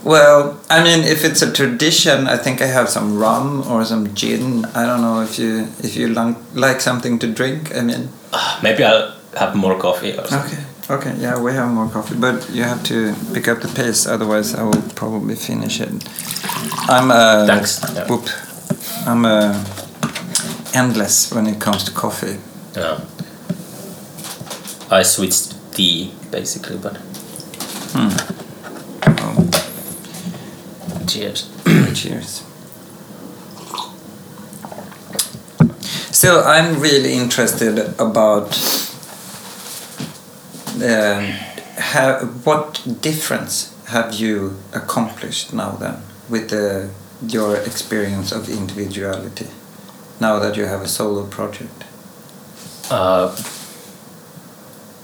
[0.04, 4.14] Well, I mean, if it's a tradition, I think I have some rum or some
[4.14, 4.66] gin.
[4.76, 7.74] I don't know if you if you like like something to drink.
[7.74, 8.10] I mean,
[8.62, 10.60] Maybe I'll have more coffee or something.
[10.90, 14.06] okay, okay, yeah, we have more coffee, but you have to pick up the pace,
[14.08, 15.90] otherwise I will probably finish it.
[16.90, 18.08] I'm uh, a Thanks, yeah.
[18.08, 18.28] Whoop,
[19.08, 19.66] I'm a
[20.74, 22.40] endless when it comes to coffee.
[22.76, 23.00] Yeah.
[24.90, 26.98] I switched to tea basically, but
[27.94, 28.10] hmm.
[29.08, 31.50] Oh, cheers.
[31.96, 32.44] cheers.
[36.12, 38.54] Still, I'm really interested about
[40.76, 41.26] um,
[41.78, 46.90] ha what difference have you accomplished now then with the,
[47.28, 49.48] your experience of individuality
[50.20, 51.84] now that you have a solo project?
[52.90, 53.30] Uh,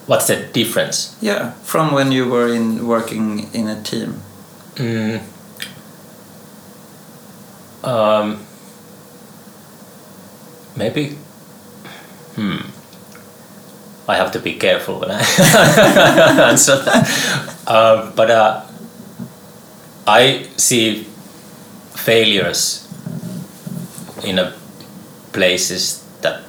[0.08, 1.15] what's the difference?
[1.21, 4.21] Yeah, from when you were in working in a team.
[4.75, 5.21] Mm.
[7.84, 8.45] Um,
[10.75, 11.17] maybe.
[12.36, 12.78] Hmm.
[14.09, 15.19] I have to be careful when I
[16.51, 17.03] answer that.
[17.67, 18.61] Uh, but uh,
[20.07, 21.05] I see
[21.95, 22.87] failures
[24.23, 24.53] in a
[25.31, 26.41] places that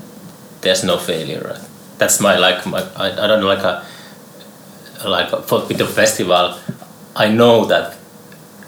[0.62, 1.56] there's no failure.
[1.98, 3.84] That's my like my I, I don't know like a
[5.06, 6.56] like for with the festival.
[7.16, 7.96] I know that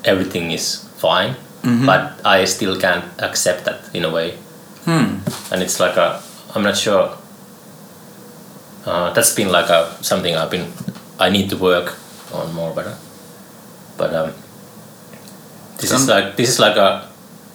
[0.05, 1.87] everything is fine, Mhm.
[1.87, 4.37] but I still can't accept that in a way,
[4.85, 5.23] Hmm.
[5.51, 6.21] and it's like a
[6.55, 7.17] I'm not sure.
[8.85, 10.73] Uh, that's been like a something I've been
[11.19, 11.95] I need to work
[12.33, 12.97] on more better,
[13.97, 14.33] but um,
[15.79, 17.09] this is like this is like a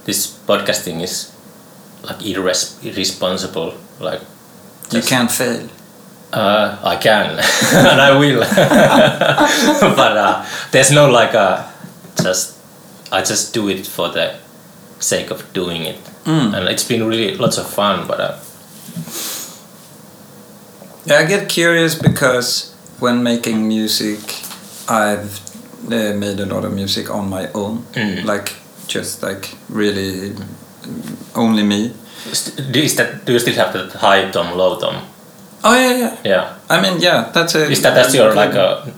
[0.05, 1.31] this podcasting is
[2.03, 4.21] like irres- irresponsible like
[4.91, 5.67] You can't fail.
[6.31, 7.39] uh, I can
[7.73, 8.39] and I will
[9.95, 11.67] but uh, there's no like a
[12.23, 12.55] just
[13.11, 14.35] I just do it for the
[14.99, 16.53] sake of doing it Mm.
[16.53, 18.35] and it's been really lots of fun but uh,
[21.07, 24.19] Yeah, I get curious because when making music,
[24.89, 25.39] I've
[25.87, 28.25] uh, made a lot of music on my own, Mm.
[28.25, 28.53] like
[28.87, 30.33] just like really
[31.35, 31.93] only me.
[32.71, 34.95] do, is that, do you still have the high tom low tom
[35.63, 36.15] Oh yeah, yeah.
[36.23, 37.69] yeah I mean, yeah, that's a.
[37.71, 38.91] is that that's your like a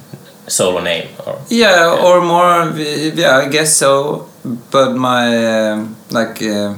[0.48, 2.74] solo name or Yeah, or more.
[3.16, 4.28] Yeah, I guess so.
[4.72, 6.74] But my um, like uh,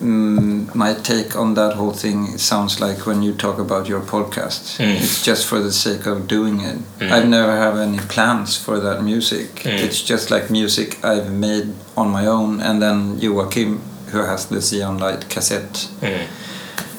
[0.00, 4.78] mm, my take on that whole thing sounds like when you talk about your podcast.
[4.78, 4.96] Mm.
[5.02, 6.78] It's just for the sake of doing it.
[7.00, 7.10] Mm.
[7.10, 9.50] I've never have any plans for that music.
[9.64, 9.78] Mm.
[9.84, 13.80] It's just like music I've made on my own, and then Joakim,
[14.10, 16.26] who has the Xeon Light cassette mm.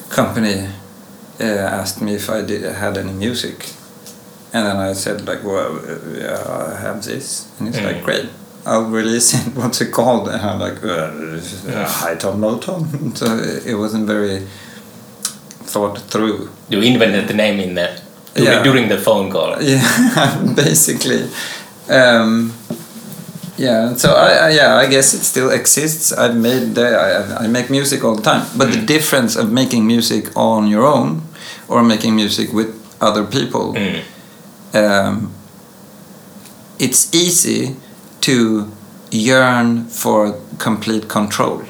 [0.10, 0.68] company
[1.40, 1.44] uh,
[1.80, 3.70] asked me if I did had any music,
[4.54, 8.04] and then I said like, "Well, uh, yeah, I have this," and it's like, Mm.
[8.04, 8.30] "Great,
[8.66, 9.34] I'll release.
[9.56, 11.12] What's it called?" And I'm like, uh,
[11.88, 13.26] "High tone, low tone." so
[13.66, 14.46] it wasn't very
[15.72, 16.50] thought through.
[16.70, 17.90] you invented the name in the
[18.36, 18.64] during, Yeah.
[18.64, 21.30] during the phone call Yeah, basically.
[21.90, 22.54] Um,
[23.58, 26.12] yeah, so I, I yeah I guess it still exists.
[26.14, 28.86] I've made the, I, I make music all the time, but the Mm.
[28.88, 31.22] difference of making music on your own
[31.68, 32.70] or making music with
[33.02, 34.02] other people, mm.
[34.74, 35.32] um,
[36.80, 37.76] it's easy
[38.22, 38.68] to
[39.12, 41.62] yearn for complete control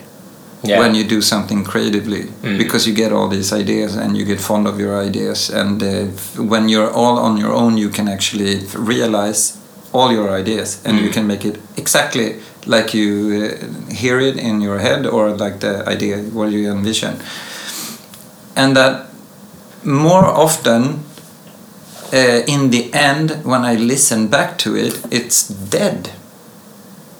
[0.63, 2.57] yeah when you do something creatively Mm.
[2.57, 5.87] because you get all these ideas and you get fond of your ideas and uh,
[6.51, 9.53] when you're all on your own you can actually realize
[9.93, 11.13] all your ideas and you Mm.
[11.13, 12.35] can make it exactly
[12.65, 17.13] like you uh, hear it in your head or like the idea what you envision
[18.55, 19.05] and that
[19.83, 20.99] more often
[22.13, 26.09] uh, in the end when i listen back to it it's dead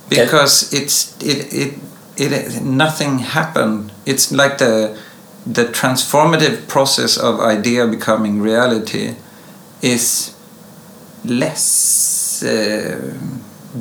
[0.10, 1.74] Because it's it, it
[2.18, 3.92] it nothing happened.
[4.06, 4.98] It's like the
[5.46, 9.16] the transformative process of idea becoming reality
[9.82, 10.36] is
[11.26, 13.14] less uh,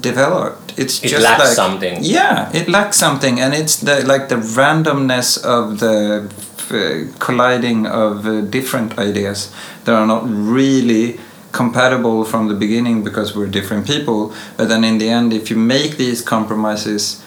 [0.01, 0.79] developed.
[0.79, 1.99] It's It just lacks like something.
[2.03, 3.41] yeah it lacks something.
[3.41, 6.31] And it's the like the randomness of the
[6.71, 9.51] uh, colliding of uh, different ideas
[9.85, 11.19] that are not really
[11.53, 15.57] compatible from the beginning because we're different people but then in the end if you
[15.57, 17.23] make these compromises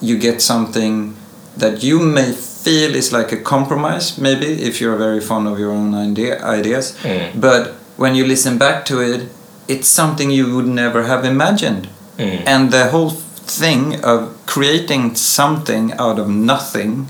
[0.00, 1.14] you get something
[1.56, 5.70] that you may feel is like a compromise maybe if you're very fond of your
[5.70, 7.40] own idea, ideas Mm.
[7.40, 9.28] but when you listen back to it
[9.68, 12.42] it's something you would never have imagined Mm.
[12.46, 13.10] and the whole
[13.60, 17.06] thing of creating something out of nothing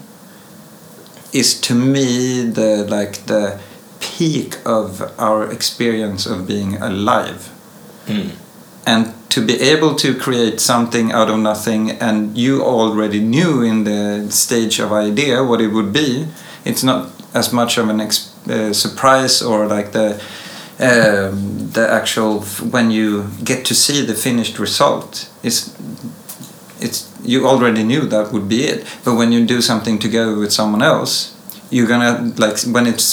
[1.32, 3.58] is to me the like the
[4.00, 7.50] peak of our experience of being alive.
[8.06, 8.30] Mm.
[8.86, 13.84] and to be able to create something out of nothing and you already knew in
[13.84, 16.26] the stage of idea what it would be
[16.64, 20.22] it's not as much of an uh, surprise or like the
[20.80, 25.28] um, the actual when you get to see the finished result.
[25.42, 25.76] Is
[26.80, 28.86] it's you already knew that would be it.
[29.04, 31.34] But when you do something together with someone else
[31.70, 33.08] you're gonna like when it's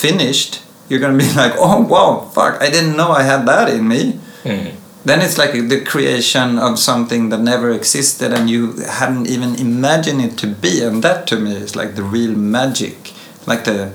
[0.00, 3.86] finished you're gonna be like oh wow fuck i didn't know i had that in
[3.88, 4.74] me Mm.
[5.04, 8.60] then it's like the creation of something that never existed and you
[9.00, 13.12] hadn't even imagined it to be and that to me is like the real magic
[13.46, 13.90] like the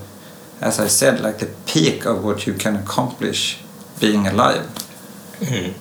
[0.61, 3.59] as i said like the peak of what you can accomplish
[3.99, 4.65] being alive
[5.41, 5.73] Mm.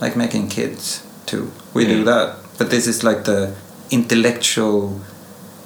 [0.00, 1.44] like making kids too
[1.74, 2.04] we do Mm.
[2.06, 2.26] that
[2.58, 3.52] but this is like the
[3.90, 5.00] intellectual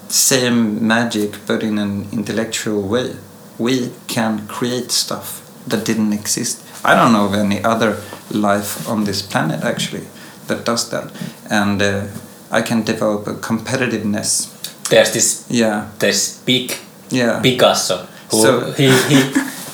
[0.08, 3.14] same magic but in an intellectual way
[3.58, 6.62] we can create stuff that didn't exist.
[6.84, 7.96] I don't know of any other
[8.30, 10.06] life on this planet actually
[10.46, 11.10] that does that,
[11.50, 12.06] and uh,
[12.50, 14.48] I can develop a competitiveness.
[14.88, 16.72] There's this Yeah, this big
[17.10, 17.40] yeah.
[17.42, 19.22] Picasso who So- he, he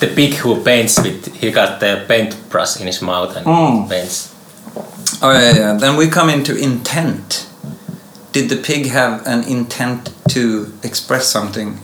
[0.01, 3.89] the pig who paints with he got the paintbrush in his mouth and Mm.
[3.89, 4.35] paints.
[5.23, 5.79] Oh yeah, yeah.
[5.79, 7.47] Then we come into intent.
[8.35, 11.79] Did the pig have an intent to express something,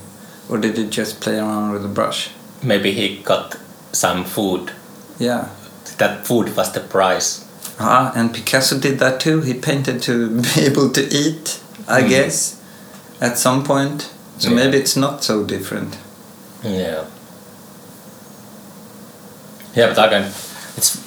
[0.48, 2.30] or did it just play around with the brush?
[2.62, 3.56] Maybe he got
[3.92, 4.72] some food.
[5.18, 5.48] Yeah.
[5.98, 7.44] That food was the prize.
[7.78, 9.42] Ah, and Picasso did that too.
[9.42, 12.08] He painted to be able to eat, I Mm.
[12.08, 12.60] guess,
[13.20, 14.10] at some point.
[14.38, 14.56] So Yeah.
[14.56, 15.96] maybe it's not so different.
[16.64, 17.04] Yeah.
[19.76, 20.24] Yeah, but I can.
[20.76, 20.98] It's.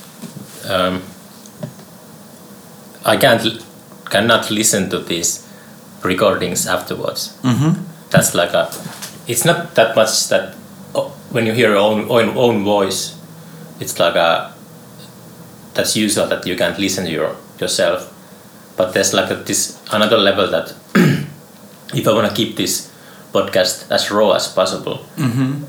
[0.70, 1.02] Um,
[3.06, 3.44] I can't.
[4.14, 5.42] Cannot listen to these
[6.06, 7.34] recordings afterwards.
[7.42, 7.82] Mm-hmm.
[8.14, 8.70] That's like a.
[9.26, 10.54] It's not that much that
[10.94, 13.18] oh, when you hear your own, own own voice,
[13.82, 14.54] it's like a.
[15.74, 18.14] That's usual that you can't listen to your yourself,
[18.78, 20.76] but there's like a, this another level that
[21.98, 22.94] if I want to keep this
[23.34, 25.66] podcast as raw as possible, Mm-hmm.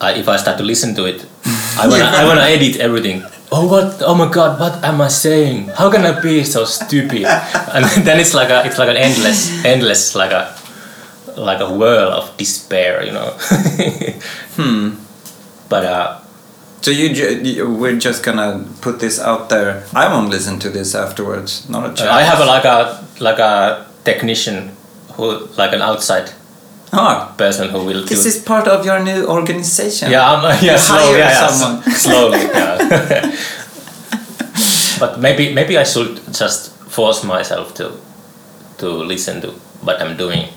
[0.00, 1.26] I, if I start to listen to it,
[1.78, 3.22] I wanna I wanna edit everything.
[3.54, 4.00] Oh what?
[4.02, 4.58] Oh my God!
[4.58, 5.68] What am I saying?
[5.76, 7.24] How can I be so stupid?
[7.26, 10.56] And then it's like a it's like an endless endless like a
[11.36, 13.36] like a whirl of despair, you know.
[14.56, 14.96] Hmm.
[15.68, 16.18] but uh,
[16.82, 19.84] So you, ju- we're just gonna put this out there.
[19.94, 21.68] I won't listen to this afterwards.
[21.68, 22.10] Not a chance.
[22.10, 24.72] I have a, like a like a technician
[25.16, 26.32] who like an outside
[26.94, 28.28] Ah, person who will this do.
[28.28, 30.10] is part of your new organization.
[30.10, 32.71] yeah, I'm, yeah, hire yeah, yeah, slowly, yeah.
[35.00, 37.92] but maybe maybe I should just force myself to
[38.78, 39.48] to listen to
[39.82, 40.48] what I'm doing.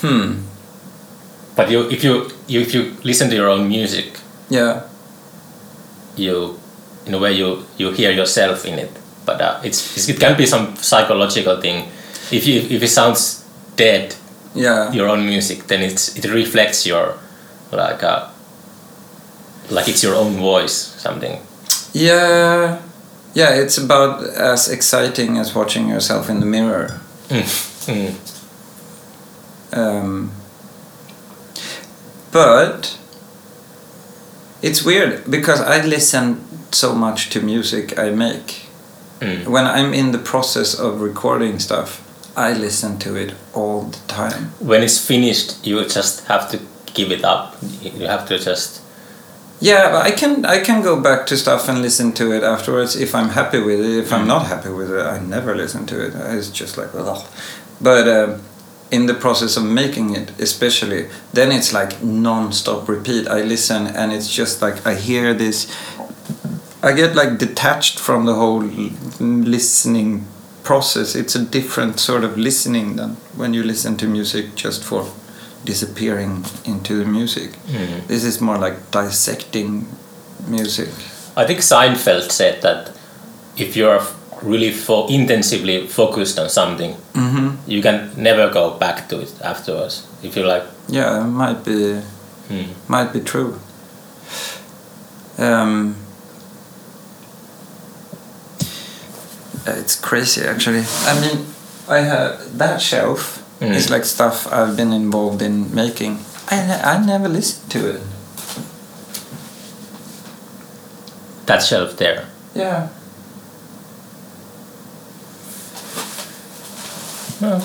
[0.00, 0.42] Hmm.
[1.56, 4.82] But you, if you, you if you listen to your own music, Yeah.
[6.16, 6.58] you
[7.06, 8.90] in a way you you hear yourself in it.
[9.24, 11.88] But uh, it's, it's it can be some psychological thing.
[12.30, 13.44] If you if it sounds
[13.76, 14.14] dead,
[14.54, 14.92] Yeah.
[14.92, 17.14] your own music, then it's it reflects your
[17.72, 18.28] like uh,
[19.70, 21.40] like it's your own voice something.
[21.92, 22.82] Yeah.
[23.34, 27.00] Yeah, it's about as exciting as watching yourself in the mirror.
[27.28, 28.14] Mm.
[29.72, 30.32] Um,
[32.32, 32.98] but
[34.62, 38.66] it's weird because I listen so much to music I make.
[39.20, 39.46] Mm.
[39.48, 42.02] When I'm in the process of recording stuff,
[42.36, 44.52] I listen to it all the time.
[44.60, 46.60] When it's finished, you just have to
[46.92, 47.56] give it up.
[47.82, 48.82] You have to just
[49.60, 53.14] Yeah, I can I can go back to stuff and listen to it afterwards if
[53.14, 53.98] I'm happy with it.
[54.04, 56.12] If I'm not happy with it, I never listen to it.
[56.14, 57.26] It's just like ugh.
[57.80, 58.42] But um,
[58.90, 63.28] in the process of making it, especially, then it's like non-stop repeat.
[63.28, 65.74] I listen and it's just like I hear this.
[66.82, 68.62] I get like detached from the whole
[69.20, 70.26] listening
[70.64, 71.14] process.
[71.14, 75.10] It's a different sort of listening than when you listen to music just for
[75.64, 77.50] disappearing into the music.
[77.66, 78.06] Mm.
[78.06, 79.86] This is more like dissecting
[80.48, 80.88] music.
[81.36, 82.90] I think Seinfeld said that
[83.56, 84.00] if you're
[84.42, 87.70] really fo- intensively focused on something, Mm-hmm.
[87.70, 90.06] you can never go back to it afterwards.
[90.22, 92.00] If you like, Yeah, it might be
[92.48, 92.72] hmm.
[92.88, 93.58] might be true.
[95.38, 95.96] Um,
[99.66, 100.84] it's crazy actually.
[101.06, 101.46] I mean,
[101.88, 103.74] I have that shelf Mm.
[103.74, 106.18] is like stuff I've been involved in making.
[106.50, 108.00] I I never listened to it.
[111.46, 112.26] that shelf there.
[112.54, 112.88] Yeah.
[117.40, 117.60] Well,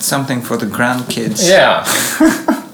[0.00, 1.48] Something for the grandkids.
[1.48, 1.84] yeah,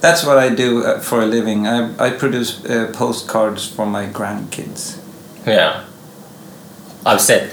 [0.00, 1.66] That's what I do uh, for a living.
[1.66, 4.98] I, I produce uh, postcards for my grandkids.
[5.46, 5.84] yeah.
[7.04, 7.50] I've said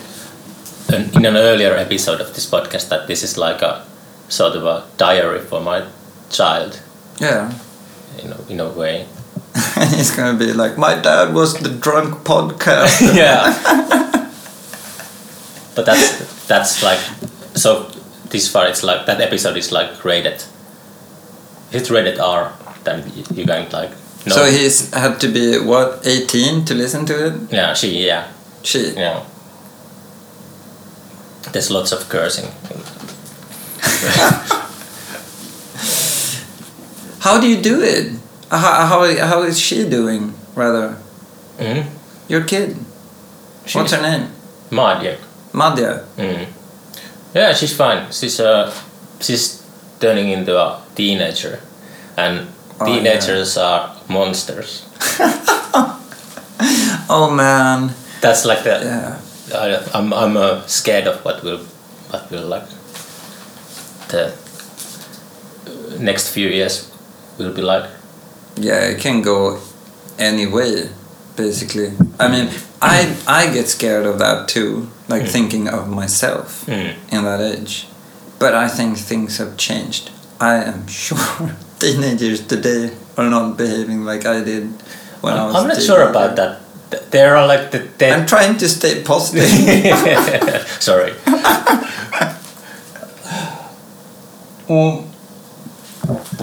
[0.89, 3.85] an, in an earlier episode of this podcast that this is like a
[4.29, 5.85] sort of a diary for my
[6.29, 6.79] child,
[7.19, 7.51] Yeah.
[8.21, 9.07] you know, in a way.
[9.75, 13.01] and he's gonna be like, my dad was the drunk podcast.
[13.15, 13.53] yeah.
[15.75, 16.99] but that's that's like
[17.55, 17.91] so.
[18.29, 20.43] This far, it's like that episode is like rated.
[21.71, 22.51] It's rated R.
[22.83, 23.91] Then you, can like.
[24.25, 24.35] No.
[24.35, 27.33] So he's had to be what 18 to listen to it.
[27.53, 28.05] Yeah, she.
[28.05, 28.27] Yeah,
[28.63, 28.91] She.
[28.95, 29.23] yeah.
[31.51, 32.45] There's lots of cursing.
[37.19, 38.13] How do you do it?
[38.49, 40.33] How, how, how is she doing?
[40.55, 40.97] Rather,
[41.59, 41.85] Mm.
[42.29, 42.77] your kid.
[43.73, 44.29] What's her name?
[44.69, 45.17] Madja.
[45.53, 46.05] Madhya.
[46.17, 46.45] Mm.
[47.33, 48.11] Yeah, she's fine.
[48.11, 48.71] She's uh,
[49.19, 49.63] she's
[49.99, 51.59] turning into a teenager,
[52.15, 52.47] and
[52.79, 54.85] Oh, teenagers are monsters.
[57.09, 57.93] Oh man.
[58.21, 58.81] That's like the.
[58.83, 59.19] Yeah.
[59.53, 61.59] I, I'm I'm uh, scared of what will
[62.11, 62.67] what will like
[64.09, 64.33] the
[65.99, 66.91] next few years
[67.37, 67.89] will be like.
[68.55, 69.59] Yeah, it can go
[70.17, 70.89] any way,
[71.35, 71.91] basically.
[72.19, 72.49] I mean,
[72.81, 75.31] I I get scared of that too, like Mm.
[75.31, 76.93] thinking of myself Mm.
[77.11, 77.87] in that age.
[78.39, 80.11] But I think things have changed.
[80.39, 84.63] I am sure teenagers today are not behaving like I did
[85.21, 85.55] when I I'm, was.
[85.55, 86.59] I'm not sure about that.
[86.91, 87.79] Th- There are like the
[88.13, 89.47] I'm trying to stay positive.
[90.79, 91.13] Sorry.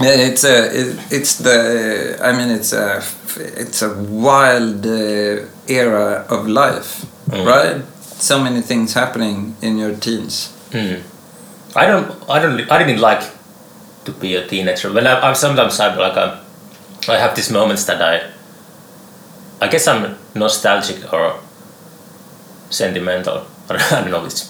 [0.01, 3.01] Yeah, it's a it, it's the I mean it's a
[3.37, 7.45] it's a wild uh, era of life, Mm.
[7.47, 7.81] right?
[8.01, 10.53] So many things happening in your teens.
[10.71, 11.01] Mm.
[11.75, 12.07] I don't.
[12.29, 12.59] I don't.
[12.71, 13.23] I didn't like
[14.05, 14.91] to be a teenager.
[14.93, 16.39] When I, I sometimes I'm like a,
[17.09, 18.21] I have these moments that I.
[19.61, 21.39] I guess I'm nostalgic or
[22.69, 23.45] sentimental.
[23.69, 24.43] I don't know which,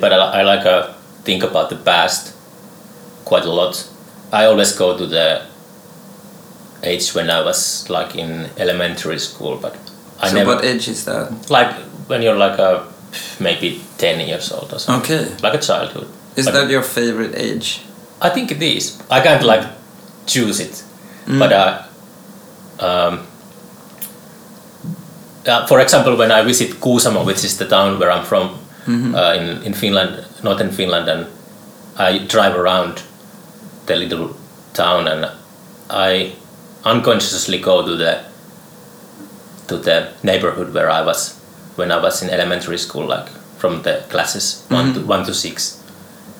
[0.00, 0.92] but I, I like uh,
[1.24, 2.34] think about the past
[3.24, 3.88] quite a lot.
[4.32, 5.42] I always go to the
[6.82, 9.76] age when I was like in elementary school, but
[10.20, 11.50] I so never what age is that?
[11.50, 11.74] like
[12.08, 12.86] when you're like a
[13.40, 16.08] maybe ten years old or something, Okay, like a childhood.
[16.36, 17.82] is But- that your favorite age?
[18.22, 19.02] I think it is.
[19.10, 19.66] I can't like
[20.26, 20.84] choose it,
[21.26, 21.38] Mm.
[21.38, 21.82] but uh,
[22.78, 23.26] um,
[25.46, 29.14] uh, for example, when I visit Kuusamo, which is the town where I'm from Mhm.
[29.14, 31.26] uh, in in Finland, northern Finland, and
[31.98, 33.02] I drive around
[33.86, 34.28] the little
[34.72, 35.26] town, and
[35.90, 36.32] I
[36.84, 38.18] unconsciously go to the
[39.68, 41.34] to the neighborhood where I was
[41.76, 45.76] when I was in elementary school, like from the classes one to one to six,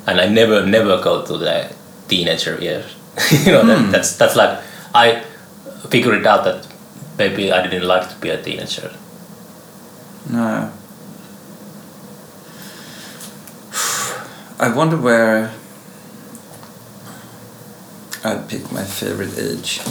[0.06, 1.66] and I never never go to the
[2.08, 2.84] teenager years.
[3.46, 4.58] you know, that, that's that's like
[4.94, 5.22] I
[5.90, 6.66] figured it out that
[7.20, 8.94] maybe I didn't like to be a teenager.
[10.30, 10.72] No.
[14.58, 15.52] I wonder where
[18.24, 19.82] I'd pick my favorite age.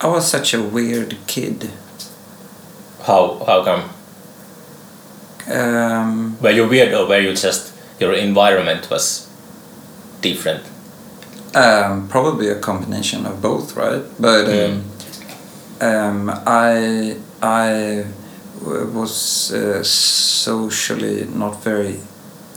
[0.00, 1.70] I was such a weird kid.
[3.02, 3.95] How how come?
[5.48, 9.28] Um, Were you weird or were you just your environment was
[10.20, 10.62] different?
[11.54, 14.02] Um, probably a combination of both, right?
[14.18, 14.84] But um,
[15.80, 18.04] um, I I
[18.92, 22.00] was uh, socially not very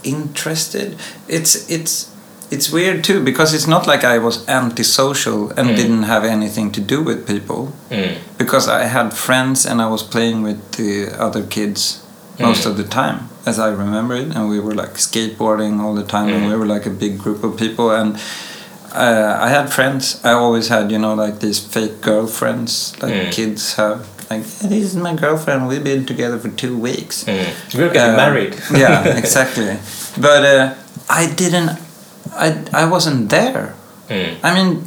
[0.02, 0.96] interested.
[1.28, 2.10] It's it's
[2.50, 5.76] it's weird too because it's not like I was antisocial and Mm.
[5.76, 8.16] didn't have anything to do with people Mm.
[8.38, 12.00] because I had friends and I was playing with the other kids
[12.40, 12.70] most Mm.
[12.70, 16.28] of the time, as I remember it, and we were like skateboarding all the time,
[16.34, 18.16] and we were like a big group of people, and
[18.92, 20.20] uh, I had friends.
[20.24, 23.30] I always had, you know, like these fake girlfriends, like Mm.
[23.32, 23.98] kids have.
[24.30, 25.66] Like this is my girlfriend.
[25.68, 27.24] We've been together for two weeks.
[27.26, 28.54] We're getting Uh, married.
[28.84, 29.76] yeah, exactly.
[30.16, 30.74] But uh,
[31.10, 31.70] I didn't.
[32.46, 33.74] I I wasn't there.
[34.42, 34.86] I mean,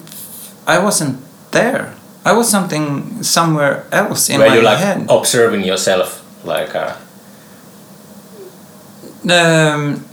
[0.68, 1.16] I wasn't
[1.51, 1.91] there.
[2.26, 5.06] I was something somewhere else in Were my you like head.
[5.10, 6.95] observing yourself like uh,
[9.30, 10.03] Um,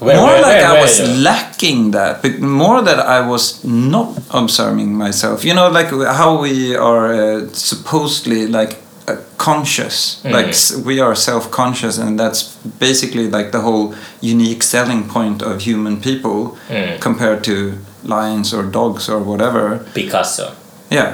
[0.00, 5.44] more like I was lacking that, but more that I was not observing myself.
[5.44, 8.78] You know, like how we are uh, supposedly like
[9.08, 10.32] uh, conscious, Mm.
[10.32, 12.42] like s- we are self-conscious, and that's
[12.80, 16.98] basically like the whole unique selling point of human people Mm.
[17.00, 19.78] compared to lions or dogs or whatever.
[19.94, 20.50] Picasso.
[20.90, 21.12] Yeah.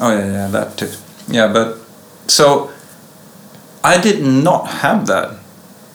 [0.00, 0.88] Oh yeah, yeah, that too.
[1.28, 1.76] Yeah, but
[2.28, 2.70] so
[3.84, 5.28] I did not have that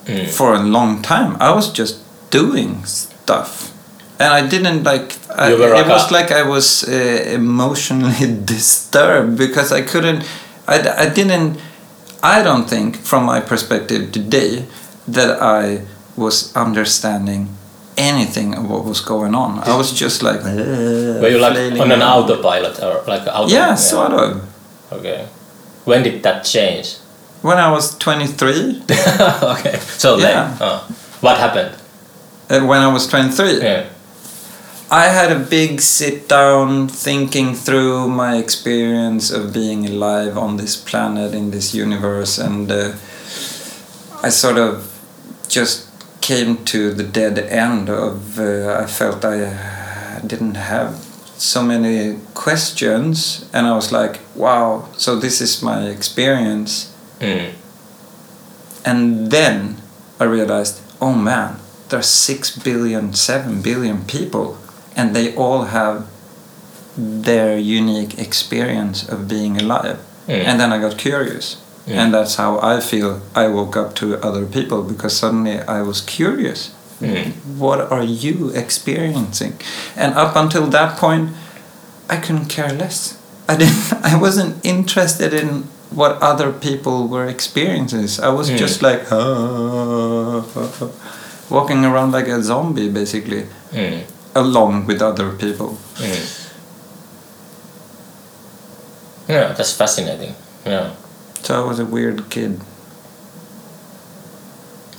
[0.06, 0.28] Mm.
[0.30, 1.36] for a long time.
[1.40, 1.98] I was just
[2.30, 3.74] doing stuff,
[4.20, 5.16] and I didn't like.
[5.36, 10.24] I, it like was like I was uh, emotionally disturbed because I couldn't.
[10.68, 11.60] I, I didn't.
[12.22, 14.66] I don't think, from my perspective today,
[15.08, 15.86] that I
[16.16, 17.50] was understanding
[17.98, 19.60] anything of what was going on.
[19.60, 20.44] I was just like.
[20.44, 23.48] Were you like on an autopilot or like auto?
[23.48, 24.44] Yeah, sort of.
[24.92, 25.28] Okay.
[25.86, 26.98] When did that change?
[27.46, 28.82] When I was 23,
[29.54, 29.78] okay.
[29.98, 30.58] So then, Yeah.
[30.62, 30.88] oh.
[31.22, 31.76] what happened?
[32.50, 33.84] uh, when I was 23, Yeah.
[34.90, 40.76] I had a big sit down thinking through my experience of being alive on this
[40.76, 42.94] planet in this universe, and uh,
[44.24, 44.92] I sort of
[45.48, 45.86] just
[46.22, 48.40] came to the dead end of.
[48.40, 50.96] Uh, I felt I uh, didn't have
[51.38, 56.95] so many questions, and I was like, wow, so this is my experience.
[57.20, 57.54] Mm.
[58.86, 59.78] And then
[60.20, 61.58] I realized, oh man,
[61.90, 64.58] there's six billion, seven billion people,
[64.96, 66.08] and they all have
[66.98, 70.00] their unique experience of being alive.
[70.28, 70.46] Mm.
[70.46, 71.62] And then I got curious.
[71.86, 71.92] Mm.
[71.94, 76.02] And that's how I feel I woke up to other people because suddenly I was
[76.02, 76.74] curious.
[77.00, 77.34] Mm.
[77.58, 79.60] What are you experiencing?
[79.96, 81.32] And up until that point,
[82.10, 83.22] I couldn't care less.
[83.48, 83.94] I didn't.
[84.04, 85.66] I wasn't interested in
[85.96, 88.08] what other people were experiencing.
[88.24, 88.58] I was Mm.
[88.58, 90.44] just like "Ah,"
[91.50, 94.04] walking around like a zombie, basically, Mm.
[94.36, 95.78] along with other people.
[95.98, 96.26] Mm.
[99.28, 100.36] Yeah, that's fascinating.
[100.66, 100.92] Yeah,
[101.44, 102.60] So I was a weird kid.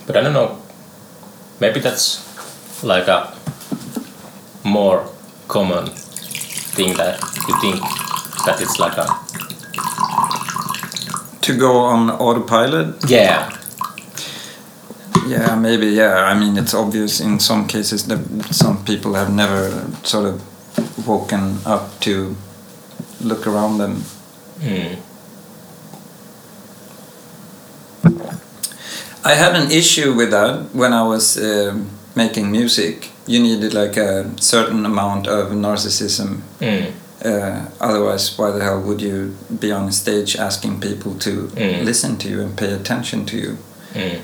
[0.07, 0.57] but I don't know.
[1.61, 2.21] Maybe that's
[2.85, 3.33] like a
[4.63, 5.03] more
[5.49, 5.87] common
[6.77, 7.19] thing that
[7.49, 7.81] you think
[8.47, 9.07] that it's like a
[11.47, 13.57] To go on autopilot, yeah.
[15.29, 15.87] Yeah, maybe.
[15.87, 18.19] Yeah, I mean, it's obvious in some cases that
[18.51, 20.43] some people have never sort of
[21.07, 22.35] woken up to
[23.21, 24.03] look around them.
[24.59, 24.99] Mm.
[29.25, 33.11] I had an issue with that when I was um making music.
[33.29, 36.41] You needed like a certain amount of narcissism.
[36.59, 36.93] Mm.
[37.27, 41.85] Uh, otherwise, why the hell would you be on a stage asking people to Mm.
[41.85, 43.59] listen to you and pay attention to you?
[43.95, 44.21] Mm.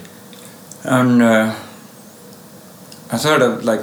[0.84, 1.54] and uh,
[3.12, 3.80] I sort of like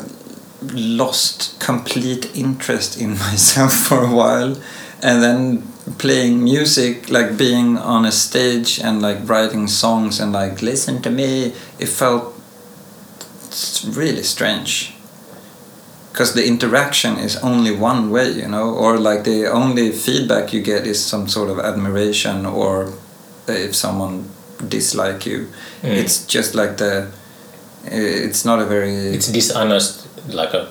[0.73, 4.55] lost complete interest in myself for a while,
[5.01, 5.63] and then
[5.97, 11.09] playing music, like being on a stage and like writing songs and like listen to
[11.09, 12.23] me, it felt
[13.97, 14.93] really strange.
[16.19, 20.61] Because the interaction is only one way, you know, or like the only feedback you
[20.61, 22.91] get is some sort of admiration or
[23.47, 24.27] if someone
[24.67, 25.47] dislike you
[25.81, 25.95] Mm.
[26.03, 27.07] it's just like the
[27.85, 30.67] it's not a very It's dishonest, like a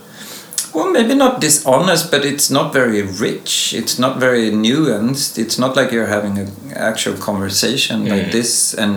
[0.75, 5.77] well maybe not dishonest but it's not very rich it's not very nuanced it's not
[5.77, 8.33] like you're having an actual conversation like Mm.
[8.33, 8.95] this and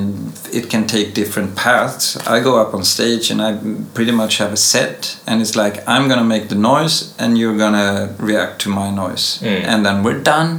[0.52, 3.52] it can take different paths i go up on stage and i
[3.94, 7.58] pretty much have a set and it's like i'm gonna make the noise and you're
[7.58, 9.64] gonna react to my noise Mm.
[9.72, 10.50] and then we're done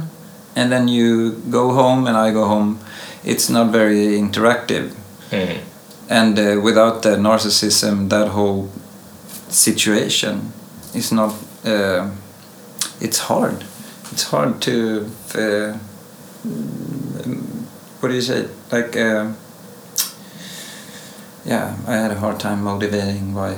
[0.55, 2.79] and then you go home and i go home
[3.31, 4.85] it's not very interactive
[5.31, 5.57] mm.
[6.09, 8.69] and uh, without the narcissism that whole
[9.49, 10.51] situation
[10.93, 11.33] is not
[11.65, 12.09] uh,
[13.01, 13.63] it's hard
[14.11, 15.77] it's hard to uh,
[16.47, 17.41] mm,
[17.99, 19.31] what do you say like uh,
[21.45, 23.55] yeah i had a hard time motivating why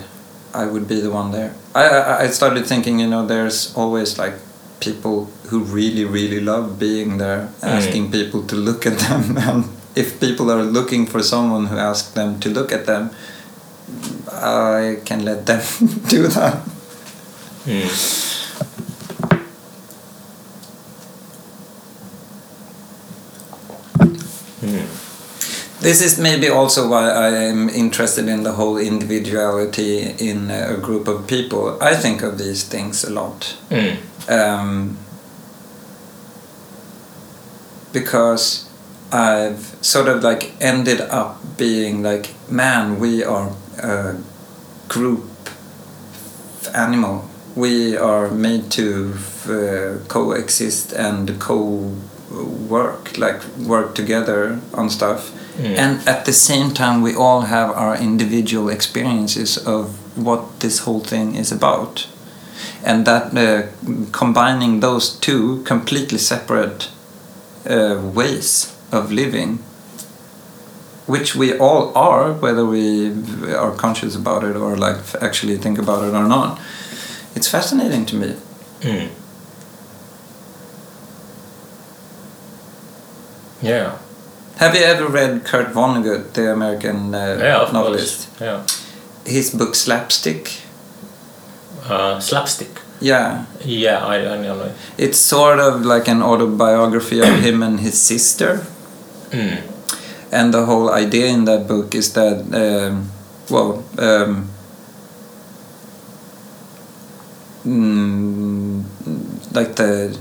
[0.53, 4.17] i would be the one there I, I i started thinking you know there's always
[4.17, 4.33] like
[4.79, 9.65] people who really really love being there asking people to look at them and
[9.95, 13.09] if people are looking for someone who asks them to look at them
[14.31, 15.61] i can let them
[16.09, 16.69] do that Mm.
[16.69, 16.74] Mm.
[25.85, 31.07] This is maybe also why I am interested in the whole individuality in a group
[31.07, 31.77] of people.
[31.79, 33.55] I think of these things a lot.
[33.69, 33.97] Mm.
[34.27, 34.97] Um,
[37.93, 38.67] because
[39.11, 44.17] I've sort of like ended up being like, man, we are a
[44.87, 45.29] group
[46.73, 47.29] animal.
[47.55, 49.13] We are made to
[49.47, 51.95] uh, coexist and co
[52.69, 55.31] work, like work together on stuff.
[55.57, 55.77] Mm.
[55.77, 60.99] And at the same time, we all have our individual experiences of what this whole
[60.99, 62.07] thing is about.
[62.83, 63.67] And that uh,
[64.11, 66.89] combining those two completely separate
[67.69, 69.59] uh, ways of living,
[71.07, 73.11] which we all are, whether we
[73.53, 76.59] are conscious about it or like actually think about it or not,
[77.35, 78.35] it's fascinating to me.
[78.81, 79.09] Mm.
[83.61, 83.97] Yeah.
[84.57, 88.29] Have you ever read Kurt Vonnegut, the American uh, Yeah, of novelist?
[88.37, 88.41] course.
[88.41, 89.31] Yeah.
[89.31, 90.61] His book Slapstick?
[91.89, 92.81] Uh, slapstick.
[93.01, 93.45] Yeah.
[93.63, 94.71] Yeah, I, I know.
[94.97, 98.65] It's sort of like an autobiography of him and his sister.
[99.29, 99.61] Mm.
[100.31, 103.09] And the whole idea in that book is that, um,
[103.49, 104.49] well, um,
[107.65, 108.83] mm,
[109.53, 110.17] like the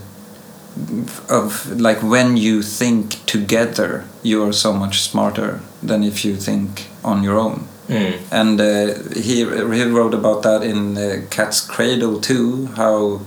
[1.31, 6.87] of like when you think together, you are so much smarter than if you think
[7.05, 7.69] on your own.
[7.89, 8.15] Mm.
[8.33, 12.67] and uh, he he wrote about that in uh, Cat's Cradle too.
[12.77, 13.21] How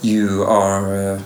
[0.00, 1.20] you are uh,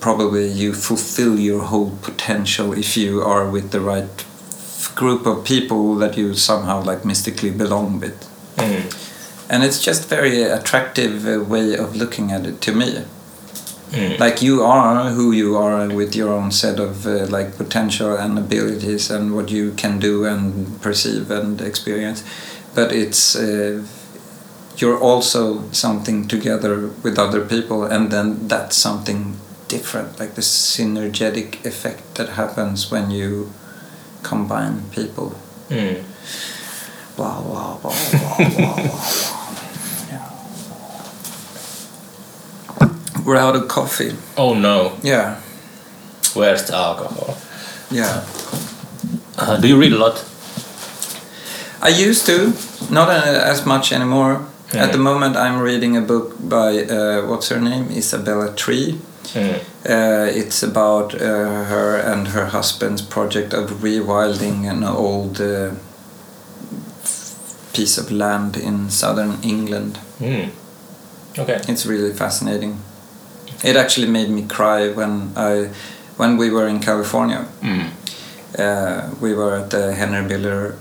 [0.00, 5.44] probably you fulfill your whole potential if you are with the right f- group of
[5.44, 8.16] people that you somehow like mystically belong with
[8.56, 8.82] Mm.
[9.50, 13.04] And it's just very attractive uh, way of looking at it to me
[13.90, 14.18] Mm.
[14.20, 18.38] like you are who you are with your own set of uh, like potential and
[18.38, 22.22] abilities and what you can do and perceive and experience
[22.74, 23.82] but it's uh,
[24.76, 29.38] you're also something together with other people and then that's something
[29.68, 33.50] different like the synergetic effect that happens when you
[34.22, 35.32] combine people
[35.70, 36.02] Mm.
[37.16, 39.37] blah blah blah blah blah blah
[43.28, 45.36] we're out of coffee Oh no, yeah
[46.34, 47.36] where's the alcohol?
[47.90, 48.24] yeah
[49.38, 50.16] Uh, do you read a lot?
[51.80, 52.52] I used to,
[52.90, 54.40] not uh, as much anymore.
[54.74, 54.84] Yeah.
[54.84, 58.98] At the moment, I'm reading a book by uh, what's her name, Isabella Tree.
[59.34, 59.60] Mm.
[59.88, 61.20] Uh, it's about uh,
[61.70, 65.70] her and her husband's project of rewilding an old uh,
[67.72, 69.98] piece of land in southern England.
[70.20, 70.50] Mm.
[71.38, 71.60] Okay.
[71.68, 72.78] It's really fascinating.
[73.64, 75.70] It actually made me cry when I,
[76.16, 77.46] when we were in California.
[77.60, 77.90] Mm.
[78.58, 80.76] Uh, we were at the Henry Miller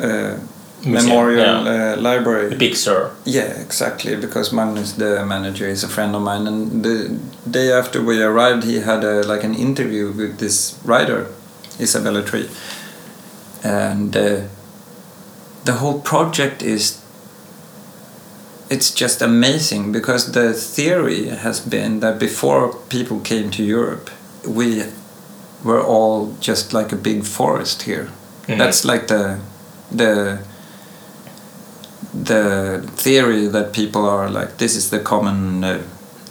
[0.00, 0.38] uh,
[0.86, 1.94] Memorial yeah.
[1.94, 2.48] uh, Library.
[2.50, 3.10] The Big Sur.
[3.24, 4.16] Yeah, exactly.
[4.16, 7.18] Because Magnus, the manager, is a friend of mine, and the
[7.50, 11.28] day after we arrived, he had a, like an interview with this writer,
[11.80, 12.48] Isabella Tree,
[13.62, 14.42] and uh,
[15.64, 17.00] the whole project is.
[18.74, 24.10] It's just amazing because the theory has been that before people came to Europe,
[24.44, 24.82] we
[25.62, 28.08] were all just like a big forest here.
[28.48, 28.58] Mhm.
[28.58, 29.38] That's like the
[29.96, 30.38] the
[32.24, 35.78] the theory that people are like this is the common uh,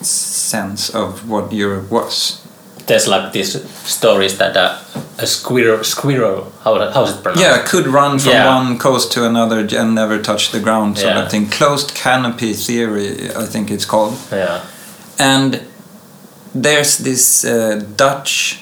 [0.01, 2.42] sense of what Europe was.
[2.85, 3.53] There's like these
[3.89, 4.77] stories that uh,
[5.19, 7.41] a squirrel, squirrel, how how's it pronounced?
[7.43, 8.55] Yeah, could run from Yeah.
[8.57, 11.23] one coast to another and never touch the ground, sort Yeah.
[11.23, 11.49] of thing.
[11.49, 14.13] Closed canopy theory, I think it's called.
[14.31, 14.59] Yeah.
[15.19, 15.61] And
[16.53, 18.59] there's this uh, Dutch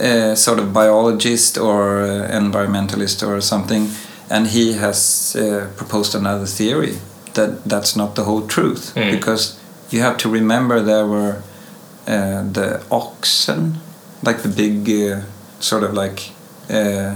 [0.00, 3.90] uh, sort of biologist or uh, environmentalist or something,
[4.30, 6.94] and he has uh, proposed another theory
[7.34, 9.10] that that's not the whole truth Mm.
[9.10, 9.54] because
[9.90, 11.34] you have to remember there were
[12.10, 13.78] uh, the oxen,
[14.26, 15.22] like the big uh,
[15.60, 16.20] sort of like
[16.70, 17.14] uh,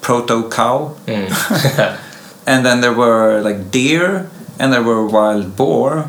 [0.00, 1.28] proto cow, Mm.
[2.46, 6.06] and then there were like deer and there were wild boar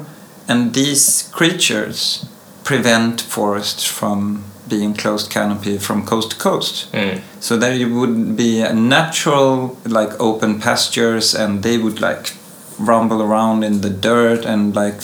[0.47, 2.26] and these creatures
[2.64, 7.20] prevent forests from being closed canopy from coast to coast Mm.
[7.39, 12.34] so there you would be a natural like open pastures and they would like
[12.80, 15.01] rumble around in the dirt and like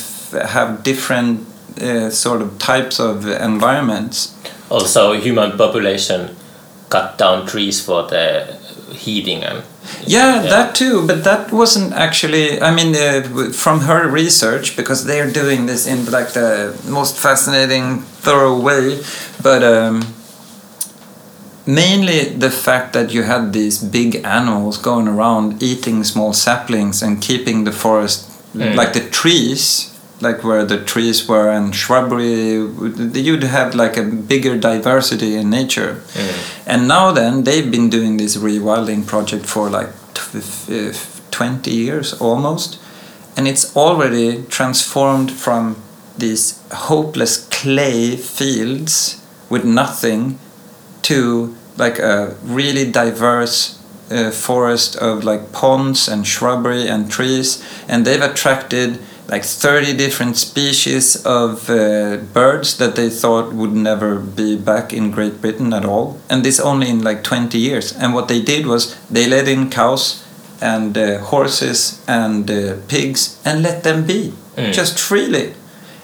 [0.49, 1.39] have different
[1.81, 4.35] uh, sort of types of environments
[4.69, 6.29] Also, human population
[6.89, 8.57] cut down trees for the
[8.93, 9.63] heating and
[10.05, 10.49] Yeah, Yeah.
[10.49, 12.61] that too, but that wasn't actually.
[12.61, 18.03] I mean, uh, from her research, because they're doing this in like the most fascinating,
[18.23, 18.99] thorough way.
[19.41, 20.01] But um,
[21.65, 27.21] mainly the fact that you had these big animals going around eating small saplings and
[27.21, 28.25] keeping the forest
[28.55, 28.75] Mm.
[28.75, 29.89] like the trees,
[30.21, 32.53] like where the trees were and shrubbery.
[32.53, 36.01] You'd have like a bigger diversity in nature.
[36.13, 36.67] Mm.
[36.67, 39.89] And now then, they've been doing this rewilding project for like
[41.31, 42.79] 20 years almost.
[43.37, 45.81] And it's already transformed from
[46.17, 50.37] these hopeless clay fields with nothing
[51.03, 57.63] to like a really diverse uh, forest of like ponds and shrubbery and trees.
[57.87, 58.99] And they've attracted
[59.29, 65.11] like 30 different species of uh, birds that they thought would never be back in
[65.11, 66.19] Great Britain at all.
[66.29, 67.93] And this only in like 20 years.
[67.95, 70.25] And what they did was they let in cows
[70.61, 74.73] and uh, horses and uh, pigs and let them be Mm.
[74.73, 75.53] just freely.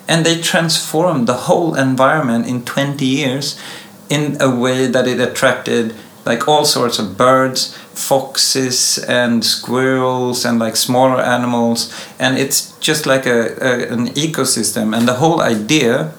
[0.08, 3.60] And they transformed the whole environment in 20 years
[4.08, 5.94] in a way that it attracted
[6.26, 11.94] like all sorts of birds, foxes and squirrels and like smaller animals.
[12.20, 14.96] And it's just like a, a an ecosystem.
[14.96, 16.12] And the whole idea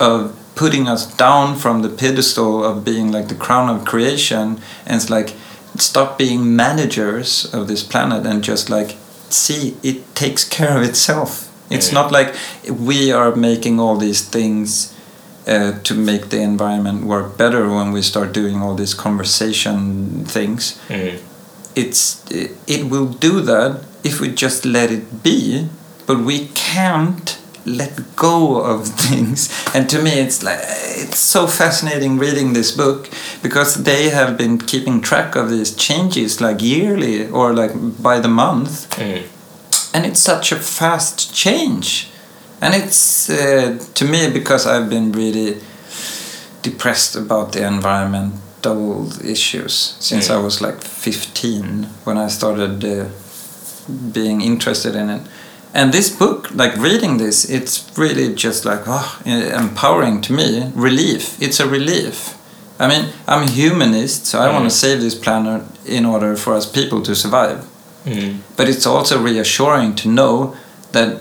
[0.00, 4.96] of putting us down from the pedestal of being like the crown of creation and
[4.96, 5.34] it's like
[5.76, 8.96] stop being managers of this planet and just like
[9.30, 11.44] see it takes care of itself.
[11.70, 11.94] It's Mm.
[11.94, 12.34] not like
[12.88, 14.92] we are making all these things
[15.48, 20.78] uh, to make the environment work better when we start doing all these conversation things
[20.88, 21.18] Mm.
[21.74, 22.02] it's
[22.66, 25.68] it will do that if we just let it be
[26.06, 29.50] but we can't let go of things.
[29.74, 30.60] And to me, it's like
[31.04, 33.10] it's so fascinating reading this book
[33.42, 37.72] because they have been keeping track of these changes like yearly or like
[38.02, 39.22] by the month, Mm.
[39.92, 42.07] and it's such a fast change.
[42.60, 45.56] And it's uh, to me because I've been really
[46.62, 50.34] depressed about the environmental issues since Mm.
[50.34, 53.04] I was like 15 when I started uh,
[54.12, 55.22] being interested in it.
[55.74, 60.72] And this book, like reading this, it's really just like oh, empowering to me.
[60.74, 61.36] Relief.
[61.40, 62.34] It's a relief.
[62.80, 64.68] I mean, I'm a humanist, so I want Mm.
[64.70, 67.58] to save this planet in order for us people to survive.
[68.06, 68.38] Mm.
[68.56, 70.54] But it's also reassuring to know
[70.92, 71.20] that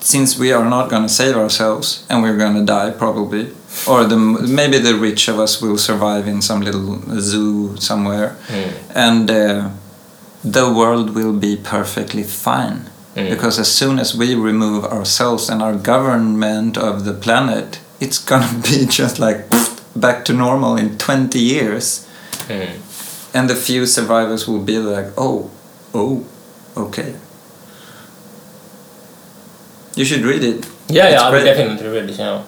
[0.00, 3.52] since we are not going to save ourselves and we're going to die probably,
[3.86, 8.72] or the maybe the rich of us will survive in some little zoo somewhere, Mm.
[8.94, 9.68] and uh,
[10.44, 12.88] the world will be perfectly fine.
[13.16, 13.28] Mm.
[13.30, 18.60] Because as soon as we remove ourselves and our government of the planet, it's gonna
[18.70, 19.44] be just like
[19.94, 22.06] back to normal in 20 years
[22.48, 22.70] Mm.
[23.34, 25.50] and the few survivors will be like, oh,
[25.94, 26.24] oh,
[26.76, 27.14] okay.
[30.00, 30.64] You should read it.
[30.88, 32.16] Yeah, It's yeah, I will definitely read it.
[32.18, 32.44] You know,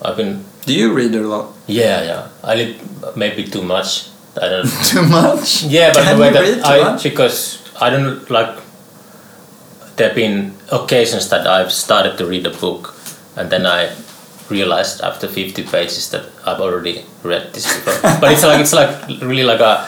[0.00, 0.32] I've been
[0.64, 1.52] Do you read a lot?
[1.66, 2.28] yeah, yeah.
[2.42, 2.72] I read
[3.22, 4.08] maybe too much.
[4.40, 4.64] I don't.
[4.92, 5.64] Too much?
[5.68, 7.02] Yeah, but Can the way that read too I much?
[7.04, 7.36] because
[7.84, 8.52] I don't like.
[9.96, 12.94] There've been occasions that I've started to read a book,
[13.36, 13.92] and then I
[14.48, 18.00] realized after fifty pages that I've already read this before.
[18.20, 19.84] but it's like it's like really like a.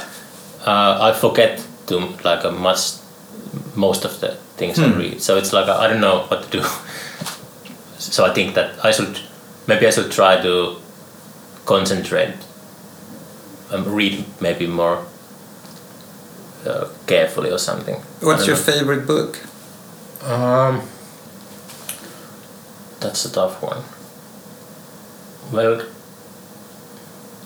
[0.68, 3.01] Uh, I forget to like a much
[3.74, 4.98] most of the things I Hmm.
[4.98, 5.22] read.
[5.22, 6.64] So it's like I I don't know what to do.
[7.98, 9.18] so I think that I should
[9.66, 10.76] maybe I should try to
[11.66, 12.34] concentrate
[13.70, 14.98] and read maybe more
[16.66, 17.96] uh, carefully or something.
[18.20, 18.62] What's your know.
[18.62, 19.38] favorite book?
[20.22, 20.82] Um,
[23.00, 23.82] that's a tough one.
[25.52, 25.82] Well,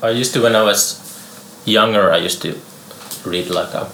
[0.02, 0.98] I used to when I was
[1.64, 2.12] younger.
[2.12, 2.54] I used to
[3.24, 3.88] read like a.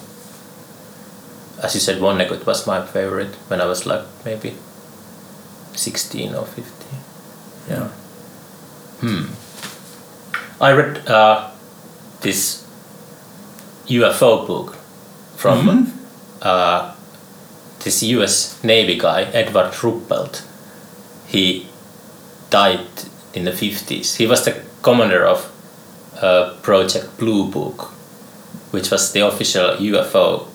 [1.65, 4.55] As you said, Vonnegut was my favorite when I was like maybe
[5.75, 7.01] sixteen or fifteen.
[7.69, 7.89] Yeah.
[9.01, 9.25] Hmm.
[10.61, 11.51] I read uh,
[12.21, 12.65] this
[13.89, 14.77] UFO book
[15.37, 15.87] from Mhm.
[16.43, 16.93] uh,
[17.85, 18.62] this U.S.
[18.62, 20.43] Navy guy, Edward Ruppelt.
[21.27, 21.67] He
[22.51, 22.87] died
[23.35, 24.17] in the 50s.
[24.17, 25.51] He was the commander of
[26.23, 27.91] uh, Project Blue Book,
[28.71, 30.47] which was the official UFO,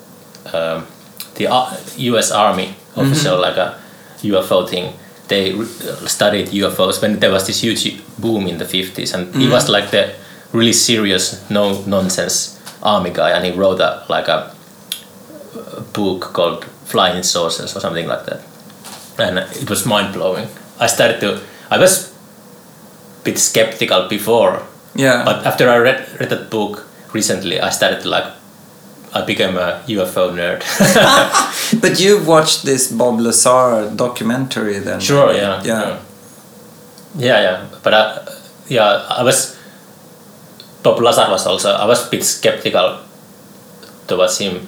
[0.53, 0.87] um,
[1.39, 1.75] the uh,
[2.13, 2.31] U.S.
[2.31, 3.01] Army mm-hmm.
[3.01, 3.79] official like a
[4.21, 4.93] UFO thing.
[5.27, 5.59] They
[6.05, 9.51] studied UFOs when there was this huge boom in the 50s, and he mm-hmm.
[9.51, 10.13] was like the
[10.51, 14.53] really serious, no nonsense army guy, and he wrote a like a
[15.55, 18.41] uh, book called Flying Saucers or something like that.
[19.19, 20.47] And it was mind blowing.
[20.79, 22.11] I started to, I was
[23.19, 24.63] a bit skeptical before,
[24.95, 25.23] Yeah.
[25.25, 28.25] but after I read, read that book recently, I started to like,
[29.13, 30.61] I became a UFO nerd.
[31.81, 34.99] but you've watched this Bob Lazar documentary then?
[34.99, 35.63] sure, yeah.
[35.63, 35.99] Yeah.
[37.17, 37.67] Yeah, yeah.
[37.81, 38.27] But I,
[38.67, 39.57] yeah, I was,
[40.83, 42.99] Bob Lazar was also, I was a bit skeptical
[44.07, 44.67] towards him.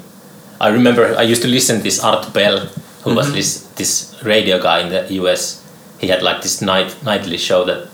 [0.61, 2.67] I remember I used to listen to this Art Bell,
[3.03, 3.35] who was mm-hmm.
[3.35, 5.65] this this radio guy in the US.
[5.97, 7.89] He had like this night nightly show that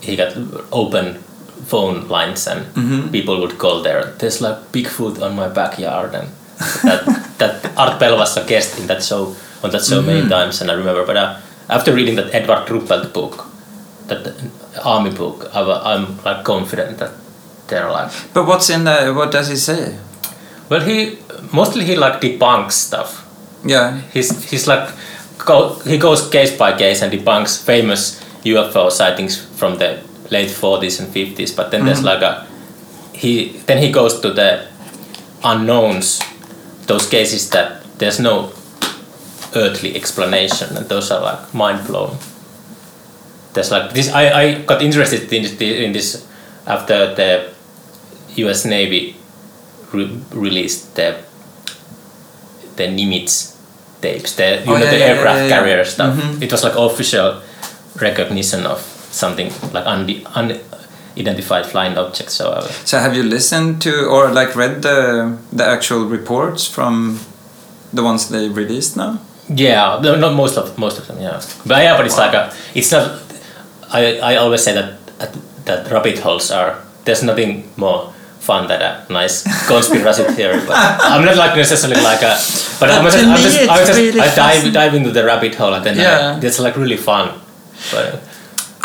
[0.00, 0.36] he got
[0.72, 1.22] open
[1.64, 4.12] phone lines and people would call there.
[4.18, 6.28] There's like Bigfoot on my backyard and
[6.84, 7.04] that
[7.38, 10.70] that Art Bell was a guest in that show on that show many times and
[10.70, 11.04] I remember.
[11.06, 13.46] But uh, after reading that Edward Ruppelt book,
[14.06, 14.34] that
[14.84, 15.60] army book, I,
[15.94, 17.12] I'm like confident that
[17.68, 19.98] they're like But what's in the, what does he say?
[20.68, 21.18] well, he
[21.52, 23.22] mostly he like debunks stuff.
[23.64, 24.00] Yeah.
[24.12, 24.88] He's he's like
[25.38, 30.00] go, he goes case by case and debunks famous UFO sightings from the
[30.30, 31.54] late 40s and 50s.
[31.56, 32.46] But then there's like a
[33.12, 34.66] he then he goes to the
[35.44, 36.20] unknowns,
[36.86, 38.52] those cases that there's no
[39.54, 42.18] earthly explanation, and those are like mind blowing.
[43.54, 44.12] There's like this.
[44.12, 46.26] I, I got interested in this, in this
[46.66, 47.48] after the
[48.36, 48.64] U.S.
[48.66, 49.16] Navy
[49.92, 51.16] re- released the
[52.76, 53.56] the Nimitz
[54.02, 56.14] tapes, the you Oh, know yeah, the yeah, aircraft yeah, carrier stuff.
[56.16, 56.42] Mhm.
[56.42, 57.40] It was like official
[57.96, 58.84] recognition of
[59.16, 59.84] something like
[61.16, 62.34] unidentified flying objects.
[62.34, 67.18] So uh, So have you listened to or like read the the actual reports from
[67.96, 69.18] the ones they released now?
[69.48, 71.18] yeah, not most of most of them.
[71.22, 73.22] Yeah, but yeah, but it's like a it's not.
[73.92, 74.88] I I always say that
[75.66, 80.60] that, rabbit holes are there's nothing more fun that a nice conspiracy theory.
[80.66, 80.76] But
[81.10, 82.34] I'm not like necessarily like a.
[82.80, 85.24] But, But I'm just, I'm just, it's I just really I dive dive into the
[85.24, 86.38] rabbit hole and then Yeah.
[86.42, 87.30] I, it's like really fun.
[87.92, 88.22] But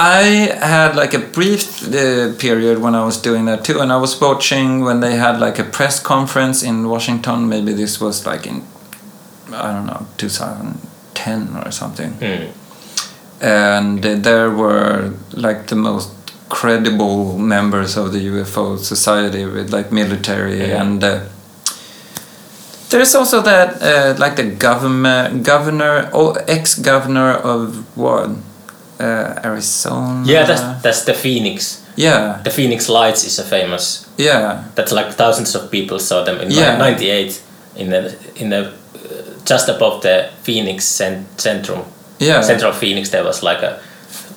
[0.03, 0.23] I
[0.59, 4.19] had like a brief uh, period when I was doing that too, and I was
[4.19, 7.47] watching when they had like a press conference in Washington.
[7.47, 8.63] Maybe this was like in,
[9.53, 12.13] I don't know, 2010 or something.
[12.13, 12.49] mm,
[13.41, 16.09] And there were like the most
[16.49, 20.81] credible members of the UFO society with like military Yeah.
[20.81, 21.03] and.
[21.03, 21.19] Uh,
[22.89, 28.31] there's also that uh, like the government governor or ex-governor of what
[29.01, 30.23] uh, Arizona.
[30.25, 31.79] yeah, that's that's the Phoenix.
[31.97, 34.07] Yeah, The Phoenix Lights is a famous.
[34.17, 36.77] yeah, That's like thousands of people saw them in Yeah.
[36.77, 37.41] '98
[37.75, 38.69] in the in the uh,
[39.49, 41.83] just above the Phoenix cent- centrum.
[42.19, 42.41] yeah.
[42.43, 43.79] Central Phoenix, there was like a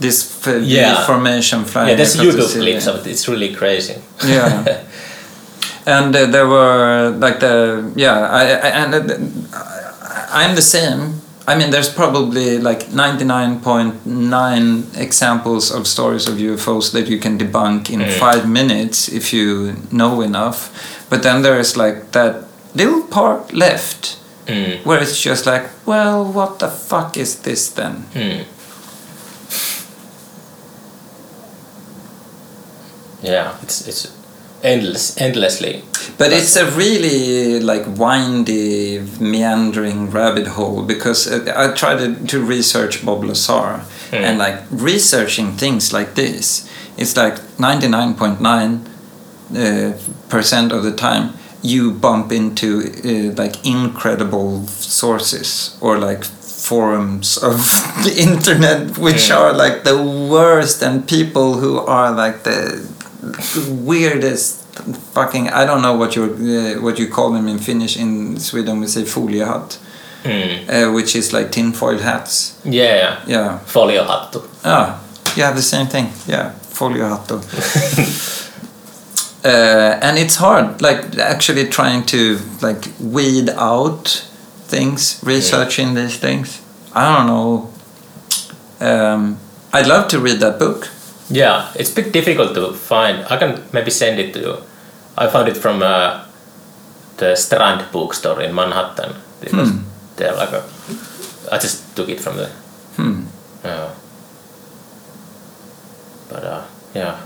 [0.01, 1.07] This f- Yeah.
[1.07, 1.89] formation flying.
[1.91, 1.97] yeah.
[1.97, 3.07] There's across the clips of it.
[3.07, 3.95] It's really crazy.
[4.27, 4.65] Yeah.
[5.87, 11.21] and uh, there were like the yeah, I, I and uh, I'm the same.
[11.47, 17.91] I mean, there's probably like 99.9 examples of stories of UFOs that you can debunk
[17.91, 18.19] in Mm.
[18.19, 20.71] five minutes if you know enough.
[21.11, 24.17] But then there is like that little part left
[24.47, 24.85] Mm.
[24.85, 28.05] where it's just like, well, what the fuck is this then?
[28.15, 28.45] Mm.
[33.23, 34.14] Yeah, it's it's
[34.65, 35.83] endless, endlessly.
[36.19, 42.45] But it's a really like windy, meandering rabbit hole because uh, I tried to, to
[42.45, 43.81] research Bob Lazar
[44.13, 44.21] Mm.
[44.23, 46.69] and like researching things like this.
[46.97, 48.73] It's like ninety nine point nine
[49.57, 49.93] uh,
[50.29, 51.31] percent of the time
[51.63, 52.67] you bump into
[53.05, 56.23] uh, like incredible sources or like
[56.69, 57.57] forums of
[58.05, 59.37] the internet which Mm.
[59.37, 59.97] are like the
[60.31, 62.87] worst and people who are like the
[63.69, 64.63] weirdest
[65.15, 68.81] fucking I don't know what you uh, what you call them in Finnish in Sweden
[68.81, 69.79] we say foliehatt.
[70.25, 70.69] Mm.
[70.71, 72.59] uh, which is like tinfoil hats.
[72.65, 73.25] Yeah, yeah.
[73.27, 73.59] yeah.
[73.67, 74.43] Foliohattu.
[74.65, 74.99] ah
[75.37, 76.09] have the same thing.
[76.27, 77.41] Yeah foliehatto.
[79.45, 84.27] Uh, and it's hard like actually trying to like weed out
[84.69, 86.63] things researching these things.
[86.95, 87.71] I don't know.
[88.81, 89.39] Um,
[89.71, 90.89] I'd love to read that book
[91.31, 93.25] Yeah, it's a bit difficult to find.
[93.31, 94.57] I can maybe send it to you.
[95.17, 96.25] I found it from uh,
[97.17, 99.15] the Strand bookstore in Manhattan.
[99.51, 99.85] Hmm.
[100.17, 100.63] there like a.
[101.53, 102.49] I just took it from the.
[102.97, 103.25] hmm.
[103.65, 103.91] Uh,
[106.29, 106.63] but uh,
[106.95, 107.21] yeah.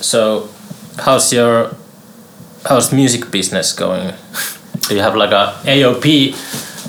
[0.00, 0.48] So,
[0.98, 1.74] how's your
[2.64, 4.12] how's music business going?
[4.88, 6.34] Do you have like a AOP?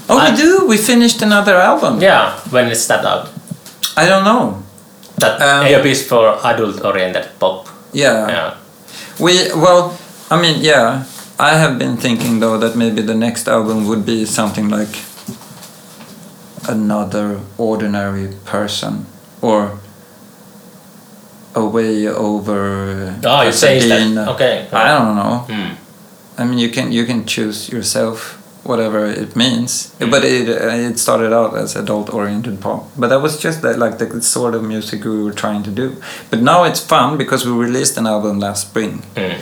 [0.09, 3.29] oh I- we do we finished another album Yeah, when when is that out?
[3.95, 4.60] I don't know
[5.21, 7.67] That Um, AOP is for adult-oriented pop.
[7.93, 8.49] yeah Yeah.
[9.19, 9.93] We well,
[10.31, 11.03] I mean, yeah.
[11.39, 14.93] I have been thinking though that maybe the next album would be something like
[16.69, 19.05] another ordinary person
[19.41, 19.79] or
[21.55, 23.15] a way over.
[23.25, 24.27] Oh, you changed that.
[24.29, 24.67] Okay.
[24.71, 25.45] I don't know.
[25.49, 25.73] Hmm.
[26.37, 29.93] I mean, you can you can choose yourself whatever it means.
[29.99, 30.11] Mm.
[30.11, 32.83] But it uh, it started out as adult oriented pop.
[32.97, 35.95] But that was just that like the sort of music we were trying to do.
[36.29, 39.01] But now it's fun because we released an album last spring.
[39.17, 39.41] Hmm.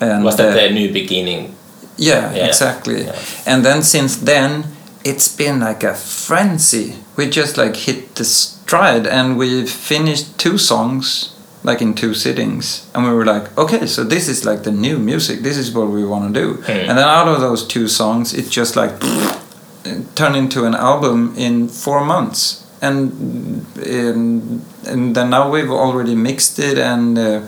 [0.00, 1.54] And Was that uh, the new beginning?
[1.96, 2.46] yeah, Yeah.
[2.46, 3.02] exactly.
[3.04, 3.14] Yeah.
[3.46, 4.64] And then since then,
[5.04, 6.94] it's been like a frenzy.
[7.16, 12.88] We just like hit the stride, and we've finished two songs like in two sittings,
[12.94, 15.40] and we were like, okay, so this is like the new music.
[15.40, 16.54] This is what we want to do.
[16.62, 16.70] Hmm.
[16.70, 19.00] And then out of those two songs, it just like
[20.14, 22.64] turned into an album in four months.
[22.80, 27.18] And and, and then now we've already mixed it and.
[27.18, 27.46] Uh,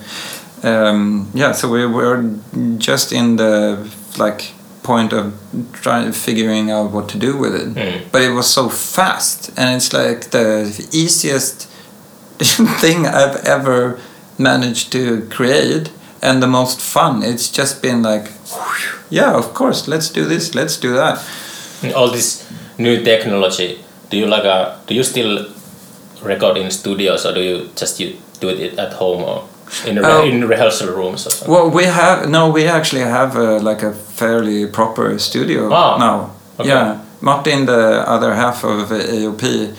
[0.63, 2.35] um, yeah, so we were
[2.79, 4.53] just in the like
[4.83, 5.35] point of
[5.73, 7.69] trying figuring out what to do with it.
[7.75, 8.13] Mm.
[8.13, 11.69] But it was so fast, and it's like the easiest
[12.80, 13.99] thing I've ever
[14.38, 15.91] managed to create,
[16.22, 17.22] and the most fun.
[17.22, 21.18] It's just been like, whew, yeah, of course, let's do this, let's do that.
[21.97, 22.45] All this
[22.78, 23.78] new technology.
[24.11, 24.78] Do you like a?
[24.86, 25.47] Do you still
[26.22, 29.45] record in studios, or do you just you do it at home or
[29.86, 30.24] in um, re- Oh.
[30.24, 31.55] in rehearsal rooms or something?
[31.55, 36.30] Well, we have no, we actually have a, like a fairly proper studio Ah, now.
[36.59, 36.68] okay.
[36.68, 39.74] Yeah, Martin, the other half of AOP,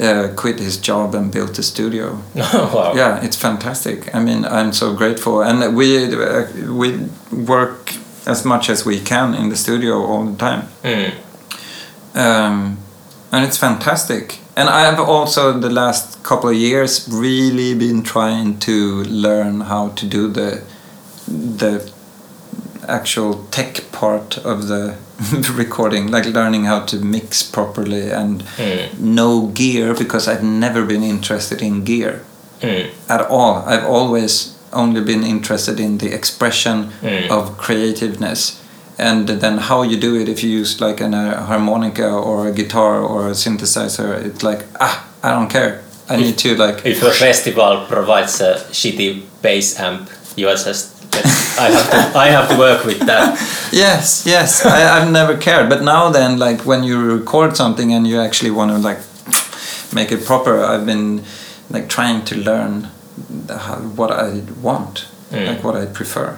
[0.00, 2.18] uh, quit his job and built a studio.
[2.34, 2.92] wow.
[2.94, 4.14] Yeah, it's fantastic.
[4.14, 7.92] I mean, I'm so grateful, and we uh, we work
[8.26, 11.12] as much as we can in the studio all the time, Mm.
[12.14, 12.78] um,
[13.32, 14.38] and it's fantastic.
[14.56, 19.88] And I have also the last couple of years really been trying to learn how
[19.90, 20.62] to do the
[21.58, 21.92] the
[22.88, 24.94] actual tech part of the
[25.54, 28.98] recording, like learning how to mix properly and Mm.
[28.98, 32.20] know gear because I've never been interested in gear
[32.62, 32.90] Mm.
[33.08, 33.64] at all.
[33.66, 37.30] I've always only been interested in the expression Mm.
[37.30, 38.60] of creativeness
[38.98, 42.52] and then how you do it if you use like an, a harmonica or a
[42.52, 47.02] guitar or a synthesizer it's like ah i don't care i need to like If
[47.02, 50.95] a festival provides a shitty bass amp, you are just
[51.58, 53.38] I have to I have to work with that.
[53.72, 58.06] yes yes I, i've never cared but now then like when you record something and
[58.06, 58.98] you actually want to like
[59.92, 61.22] make it proper i've been
[61.70, 62.88] like trying to learn
[63.46, 65.46] the, how, what i want Mm.
[65.48, 66.36] like what i prefer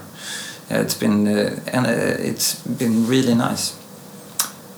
[0.71, 3.75] Yeah, it's been uh, and uh, it's been really nice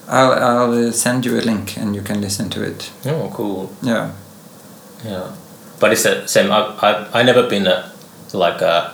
[0.09, 3.71] i'll, I'll uh, send you a link and you can listen to it Oh, cool.
[3.83, 4.11] yeah
[5.05, 5.31] Yeah,
[5.81, 6.51] but it's the same.
[6.53, 7.77] I I I never been a
[8.35, 8.93] like a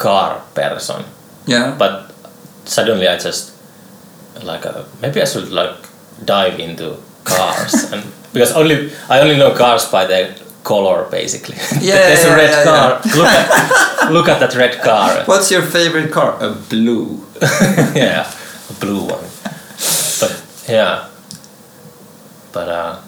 [0.00, 1.04] car person,
[1.46, 2.12] yeah but
[2.64, 3.52] suddenly I just
[4.42, 5.76] like uh maybe I should like
[6.24, 10.34] dive into cars and because only I only know cars by their
[10.64, 11.56] color basically.
[11.80, 12.88] Yeah, there's a red yeah, car.
[13.16, 15.24] Look at look at that red car.
[15.26, 17.26] what's your favorite car a blue
[17.94, 18.30] yeah,
[18.70, 19.24] a blue one.
[20.20, 20.32] But
[20.68, 21.08] yeah,
[22.52, 23.00] but uh,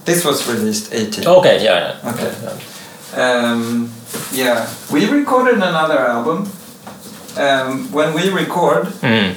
[0.06, 1.26] This was released 18.
[1.26, 2.10] Okay, yeah, yeah.
[2.12, 2.32] Okay.
[2.42, 3.22] Yeah.
[3.50, 3.90] Um,
[4.32, 6.48] yeah, we recorded another album.
[7.36, 9.34] Um, when we record, Mm.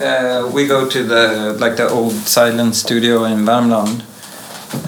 [0.00, 4.02] uh, we go to the like the old silent studio in Värmland.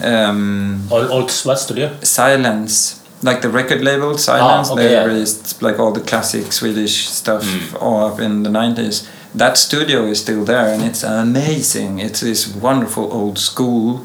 [0.03, 1.91] Um, Old, old what studio?
[2.03, 5.05] Silence, like the record label Silence, Ah, okay, they yeah.
[5.07, 7.83] released like all the classic Swedish stuff Mm.
[7.83, 9.07] all up in the 90s.
[9.35, 12.01] That studio is still there and it's amazing.
[12.01, 14.01] It's this wonderful old school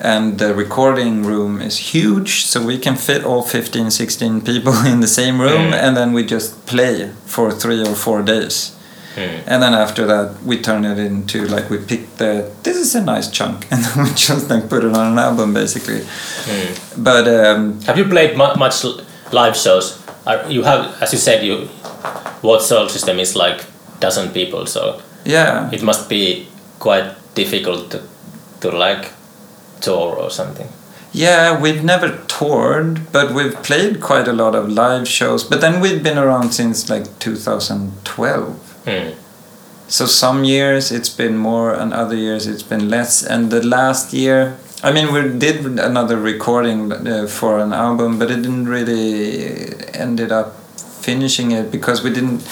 [0.00, 5.00] and the recording room is huge so we can fit all 15 16 people in
[5.00, 5.82] the same room Mm.
[5.82, 8.72] and then we just play for 3 or 4 days.
[9.16, 9.42] Mm.
[9.46, 13.00] And then after that, we turn it into like we pick the this is a
[13.00, 16.00] nice chunk, and then we just like put it on an album basically.
[16.00, 17.04] Mm.
[17.04, 18.84] But um, Have you played mu- much
[19.32, 20.00] live shows?
[20.26, 21.68] Are, you have, as you said, you
[22.42, 23.64] Vårt Solsystem is like
[24.00, 26.46] dozen people, so yeah, it must be
[26.78, 28.00] quite difficult to
[28.60, 29.10] to like
[29.84, 30.68] tour or something.
[31.16, 35.44] yeah, we've never toured, but we've played quite a lot of live shows.
[35.50, 38.82] But then we've been around since like 2012.
[38.84, 39.10] Hmm.
[39.88, 43.22] So some years it's been more, and other years it's been less.
[43.22, 48.30] And the last year, I mean, we did another recording uh, for an album, but
[48.30, 50.48] it didn't really ended up
[51.02, 52.42] finishing it because we didn't.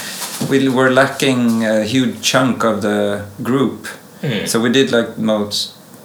[0.50, 3.86] We were lacking a huge chunk of the group,
[4.20, 4.46] Hmm.
[4.46, 5.18] so we did like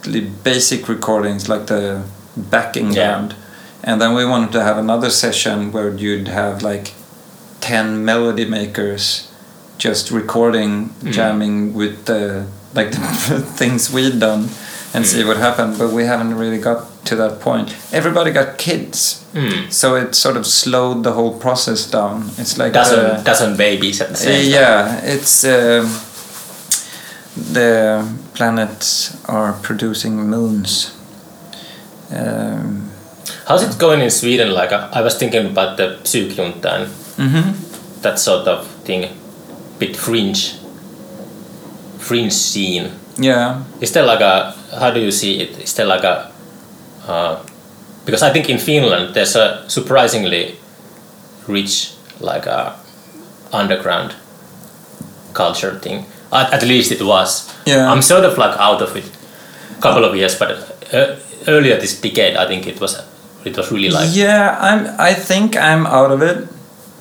[0.04, 2.02] mostly basic recordings, like the
[2.36, 3.12] backing Yeah.
[3.18, 3.34] band,
[3.82, 6.92] and then we wanted to have another session where you'd have like
[7.60, 9.26] ten melody makers
[9.78, 11.12] just recording, Mm.
[11.12, 12.44] jamming with the
[12.74, 12.90] like
[13.28, 14.48] the things we'd done,
[14.94, 15.26] and see Mm.
[15.28, 15.78] what happened.
[15.78, 17.74] But we haven't really got to that point.
[17.92, 19.70] Everybody got kids, Hmm.
[19.70, 22.30] so it sort of slowed the whole process down.
[22.38, 24.50] It's like uh, dozen babies at the same time.
[24.52, 25.88] yeah, it's um
[27.52, 30.94] the planets are producing moons.
[32.10, 32.90] Um,
[33.46, 34.52] How's it going in Sweden?
[34.52, 36.86] Like I, I was thinking about the psykjunta and
[37.16, 38.02] mhm.
[38.02, 39.12] that sort of thing,
[39.78, 40.54] bit fringe,
[41.98, 42.92] fringe scene.
[43.16, 45.58] Yeah, Is there like a how do you see it?
[45.58, 46.30] Is there like a
[47.06, 47.42] uh,
[48.04, 50.56] because I think in Finland there's a surprisingly
[51.46, 52.76] rich like a
[53.52, 54.14] underground
[55.32, 56.04] culture thing.
[56.32, 57.54] At, at least it was.
[57.66, 57.90] Yeah.
[57.90, 59.10] I'm sort of like out of it.
[59.78, 60.50] a Couple of years, but
[60.92, 61.16] uh,
[61.46, 63.00] earlier this decade, I think it was
[63.44, 64.56] it was really like yeah.
[64.60, 64.86] I'm.
[64.98, 66.48] I think I'm out of it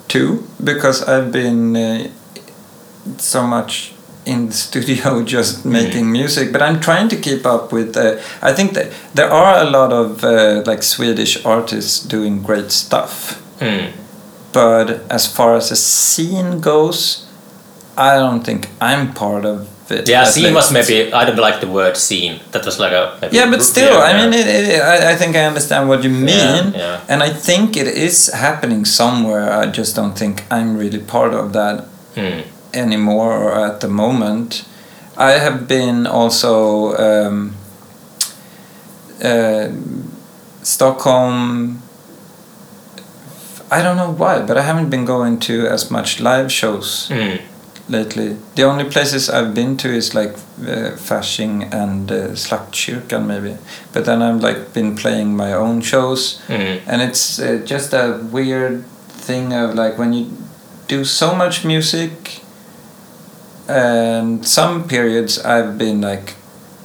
[0.07, 2.07] too because I've been uh,
[3.17, 3.93] so much
[4.25, 6.51] in the studio just making music.
[6.51, 7.97] But I'm trying to keep up with.
[7.97, 12.71] Uh, I think that there are a lot of uh, like Swedish artists doing great
[12.71, 13.41] stuff.
[13.59, 13.91] hmm,
[14.53, 17.26] but as far as the scene goes,
[17.97, 20.07] I don't think I'm part of it.
[20.09, 20.89] Yeah, scene was least.
[20.89, 22.39] maybe I don't like the word scene.
[22.51, 24.17] That was like a maybe Yeah, but still, yeah, I yeah.
[24.29, 26.99] mean, it, it, I, I think I understand what you mean, yeah.
[27.09, 29.51] and I think it is happening somewhere.
[29.63, 31.85] I just don't think I'm really part of that
[32.15, 32.41] Hmm.
[32.73, 34.65] anymore or at the moment.
[35.17, 37.55] I have been also um,
[39.23, 39.69] uh,
[40.63, 41.81] Stockholm.
[43.71, 47.35] I don't know why, but I haven't been going to as much live shows Hmm.
[47.89, 48.37] Lately.
[48.55, 53.57] The only places I've been to is like uh, Fasching and uh, Slaktkyrkan maybe.
[53.93, 56.77] But then I've like been playing my own shows, Hmm.
[56.87, 58.85] and it's uh, just a weird
[59.27, 60.25] thing of like when you
[60.87, 62.41] do so much music.
[63.69, 66.35] And some periods I've been like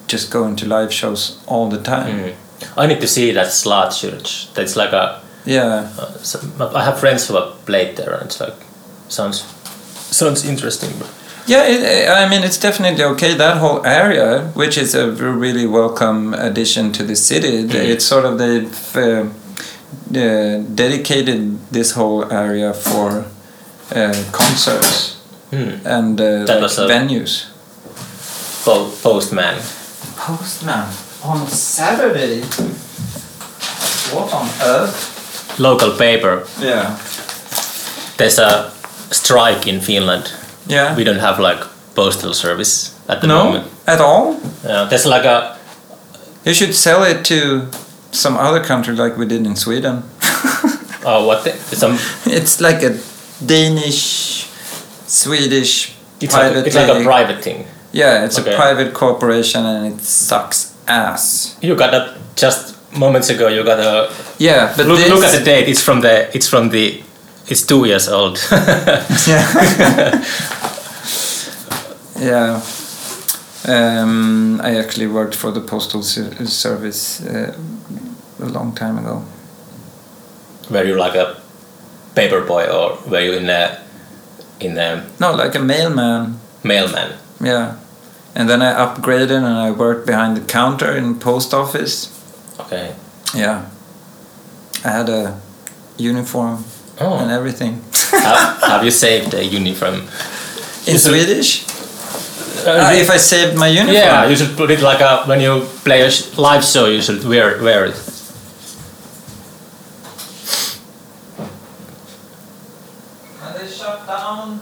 [0.09, 2.19] just going to live shows all the time.
[2.19, 2.81] Hmm.
[2.81, 3.53] I need to see that
[4.01, 4.53] Church.
[4.55, 5.21] That's like a.
[5.45, 5.89] Yeah.
[5.99, 8.55] Uh, some, I have friends who have played there, and it's like
[9.09, 9.43] sounds
[10.13, 10.91] sounds interesting.
[10.99, 11.11] But
[11.47, 13.35] Yeah, it, I mean it's definitely okay.
[13.35, 17.75] That whole area, which is a really welcome addition to the city, Mm.
[17.75, 19.25] it's sort of they've uh,
[20.15, 23.25] uh, dedicated this whole area for
[23.95, 25.17] uh, concerts
[25.51, 25.87] hmm.
[25.87, 27.49] and uh, like venues.
[28.65, 29.59] Po- Postman.
[30.17, 30.89] Postman
[31.25, 32.43] on Saturday.
[34.15, 35.59] What on earth?
[35.59, 36.47] Local paper.
[36.61, 36.97] Yeah.
[38.17, 38.73] There's a
[39.13, 40.33] strike in Finland.
[40.67, 40.97] Yeah.
[40.97, 41.61] We don't have like
[41.95, 43.67] postal service at the no, moment.
[43.87, 44.37] at all.
[44.65, 45.57] Yeah, there's like a
[46.45, 47.69] You should sell it to
[48.11, 50.03] some other country like we did in Sweden.
[51.05, 52.99] oh what the, some It's like a
[53.45, 54.47] Danish,
[55.07, 56.67] Swedish it's like, private.
[56.67, 57.67] it's like a private thing.
[57.93, 58.53] Yeah, it's Okay.
[58.55, 61.57] a private corporation and it sucks ass.
[61.61, 63.49] You got a just moments ago.
[63.49, 64.99] You got a Yeah, but look.
[64.99, 65.69] this, Look at the date.
[65.69, 66.35] It's from the.
[66.37, 67.03] It's from the.
[67.49, 68.39] It's two years old.
[69.27, 70.25] Yeah.
[72.19, 72.63] yeah.
[73.69, 77.55] Um, I actually worked for the postal ser- service uh,
[78.41, 79.23] a long time ago.
[80.71, 81.37] were you like a
[82.15, 83.79] paper boy or were you in a
[84.61, 86.39] in a No, like a mailman.
[86.65, 87.13] mailman?
[87.41, 87.77] Yeah.
[88.35, 92.09] And then I upgraded and I worked behind the counter in post office.
[92.61, 92.95] Okay.
[93.35, 93.67] Yeah.
[94.85, 95.41] I had a
[95.99, 96.65] uniform
[97.01, 97.19] Oh.
[97.19, 97.83] and everything.
[98.13, 99.95] have, have you saved a uniform?
[99.95, 100.03] In
[100.87, 101.65] You should- Swedish?
[102.67, 103.95] Uh, Ah, if I saved my uniform?
[103.97, 106.87] yeah, you should put it like a when you play a live show.
[106.87, 107.97] You should wear wear it.
[113.41, 114.61] When they shut down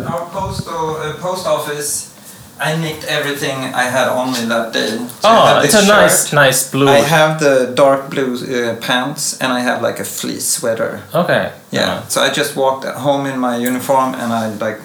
[0.00, 2.15] our postal uh, post office,
[2.58, 4.96] I nicked everything I had on me that day.
[4.96, 6.34] So Oh, it's a nice shirt.
[6.34, 6.88] nice blue.
[6.88, 11.02] I have the dark blue uh, pants and I have like a fleece sweater.
[11.14, 11.52] okay.
[11.70, 12.06] Yeah.
[12.08, 14.80] So I just walked home in my uniform and I like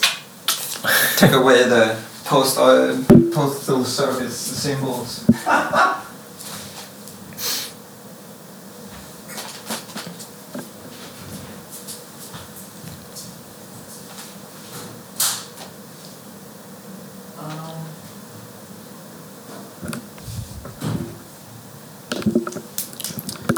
[1.17, 1.95] took away the
[2.25, 2.95] post uh,
[3.33, 5.23] postal service symbols.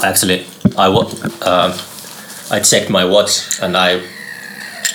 [0.03, 0.45] Actually,
[0.77, 1.73] I um
[2.51, 4.01] I checked my watch and I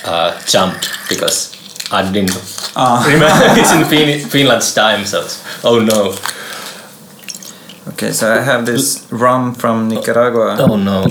[0.05, 1.51] uh, jumped because
[1.91, 2.37] I didn't
[2.75, 3.03] Ah.
[3.07, 5.05] remember it's in fin- Finland's time.
[5.05, 5.25] So
[5.63, 6.13] oh no.
[7.93, 10.55] Okay, so I have this rum from Nicaragua.
[10.59, 11.05] Oh no.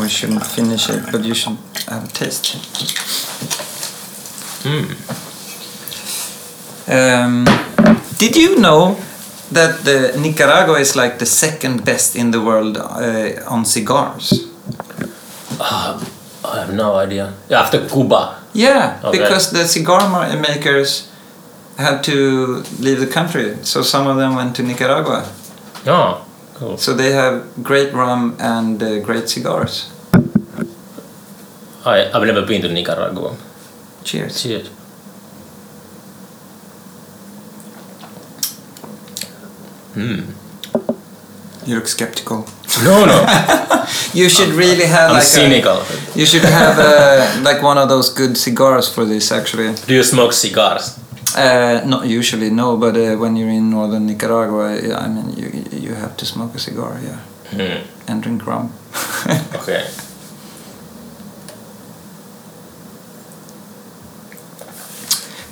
[0.00, 2.54] We shouldn't finish it, but you should have a taste.
[6.88, 7.44] Um,
[8.18, 8.96] did you know
[9.52, 14.48] that the Nicaragua is like the second best in the world uh, on cigars?
[15.60, 17.32] I have no idea.
[17.50, 18.36] After Cuba.
[18.52, 19.18] Yeah, Okay.
[19.18, 20.08] because the cigar
[20.40, 21.08] makers
[21.78, 25.24] had to leave the country, so some of them went to Nicaragua.
[25.86, 26.76] Oh, cool.
[26.76, 29.90] So they have great rum and uh, great cigars.
[31.86, 33.36] I, I've never been to Nicaragua.
[34.04, 34.42] Cheers.
[34.42, 34.68] Cheers.
[39.94, 40.20] Hmm.
[41.66, 42.46] You look skeptical.
[42.84, 43.26] No, no.
[44.14, 45.78] You should really have I'm like cynical.
[45.82, 49.72] A, you should have a, like one of those good cigars for this actually.
[49.86, 50.98] Do you smoke cigars?
[51.36, 52.76] Uh, not usually, no.
[52.76, 56.58] But uh, when you're in northern Nicaragua, I mean, you you have to smoke a
[56.58, 57.18] cigar, yeah,
[57.50, 57.82] Hmm.
[58.10, 58.72] and drink rum.
[59.54, 59.86] Okay.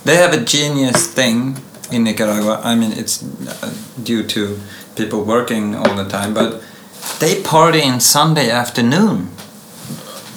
[0.08, 1.58] They have a genius thing
[1.92, 2.60] in Nicaragua.
[2.64, 4.58] I mean, it's uh, due to
[4.96, 6.62] people working all the time, but
[7.20, 9.28] They party in Sunday afternoon.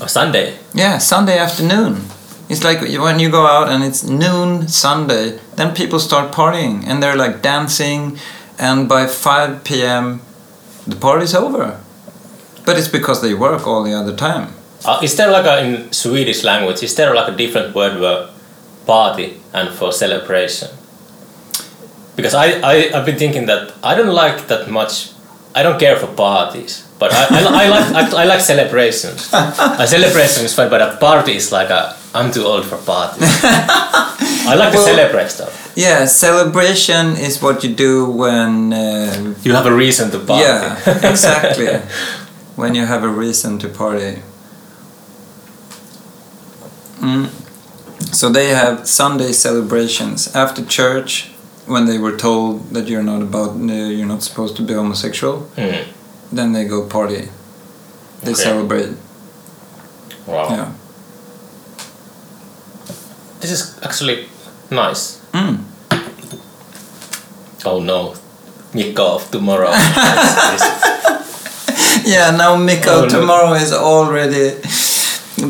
[0.02, 0.58] A Sunday.
[0.74, 2.08] Yeah, Sunday afternoon.
[2.50, 7.02] It's like when you go out and it's noon Sunday, then people start partying and
[7.02, 8.18] they're like dancing,
[8.60, 10.22] and by 5 p.m.,
[10.88, 11.80] the party's over.
[12.66, 14.54] But it's because they work all the other time.
[14.84, 16.84] Uh, is there like a in Swedish language?
[16.84, 18.30] Is there like a different word for
[18.86, 20.70] party and for celebration?
[22.16, 25.12] Because I, I I've been thinking that I don't like that much.
[25.56, 29.30] I don't care for parties, but I, I, I like I, I like celebrations.
[29.34, 33.24] a celebration is fine, but a party is like a I'm too old for parties.
[33.44, 35.72] I like Well- to celebrate stuff.
[35.76, 38.74] Yeah, celebration is what you do when.
[38.74, 40.44] Uh, You have a reason to party.
[40.44, 40.76] yeah,
[41.12, 41.80] exactly.
[42.56, 44.22] when you have a reason to party.
[47.00, 47.30] Mm.
[48.14, 51.32] So they have Sunday celebrations after church
[51.68, 55.48] when they were told that you're not about uh, you're not supposed to be homosexual.
[55.56, 55.86] Mm.
[56.32, 57.30] Then they go party.
[58.24, 58.44] They Okay.
[58.44, 58.90] celebrate.
[60.28, 60.50] Wow.
[60.50, 60.72] Yeah.
[63.40, 64.28] This is actually
[64.70, 65.20] nice.
[65.34, 65.58] Mm.
[67.66, 68.14] Oh no,
[68.74, 69.72] Mikko of tomorrow.
[72.06, 72.32] Yeah.
[72.32, 73.10] Now Mikko Oh, no.
[73.10, 74.56] tomorrow is already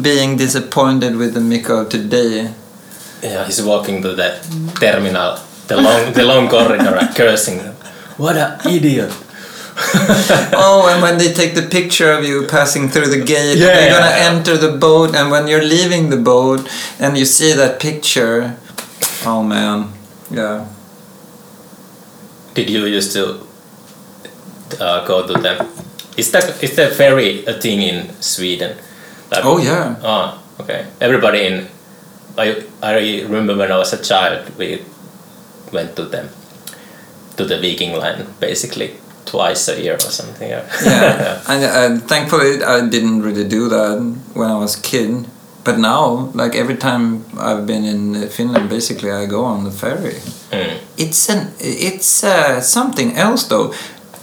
[0.02, 2.54] being disappointed with the Mikko today.
[3.22, 4.40] Yeah, he's walking to the
[4.80, 5.38] terminal,
[5.68, 7.60] the long, the long corridor, cursing.
[8.18, 9.12] What an idiot!
[10.54, 13.92] oh, and when they take the picture of you passing through the gate, Yeah, they're
[13.92, 14.30] gonna yeah.
[14.32, 16.68] enter the boat, and when you're leaving the boat
[17.00, 18.58] and you see that picture,
[19.26, 19.94] oh man,
[20.30, 20.68] yeah.
[22.54, 23.48] Did you used to
[24.80, 25.68] uh, go to the?
[26.18, 28.78] Is that is the ferry a thing in Sweden?
[29.32, 29.96] Like- Oh yeah.
[30.04, 30.86] Ah, okay.
[31.00, 31.68] Everybody in.
[32.38, 34.82] I I remember when I was a child, we
[35.72, 36.30] went to them
[37.38, 38.92] to the Viking Line basically
[39.26, 40.50] twice a year or something.
[40.50, 40.64] Yeah,
[41.48, 44.00] and uh, thankfully I didn't really do that
[44.34, 45.26] when I was a kid.
[45.64, 50.16] But now, like every time I've been in Finland, basically I go on the ferry.
[50.52, 50.80] Mm.
[50.98, 53.72] It's an it's uh, something else though.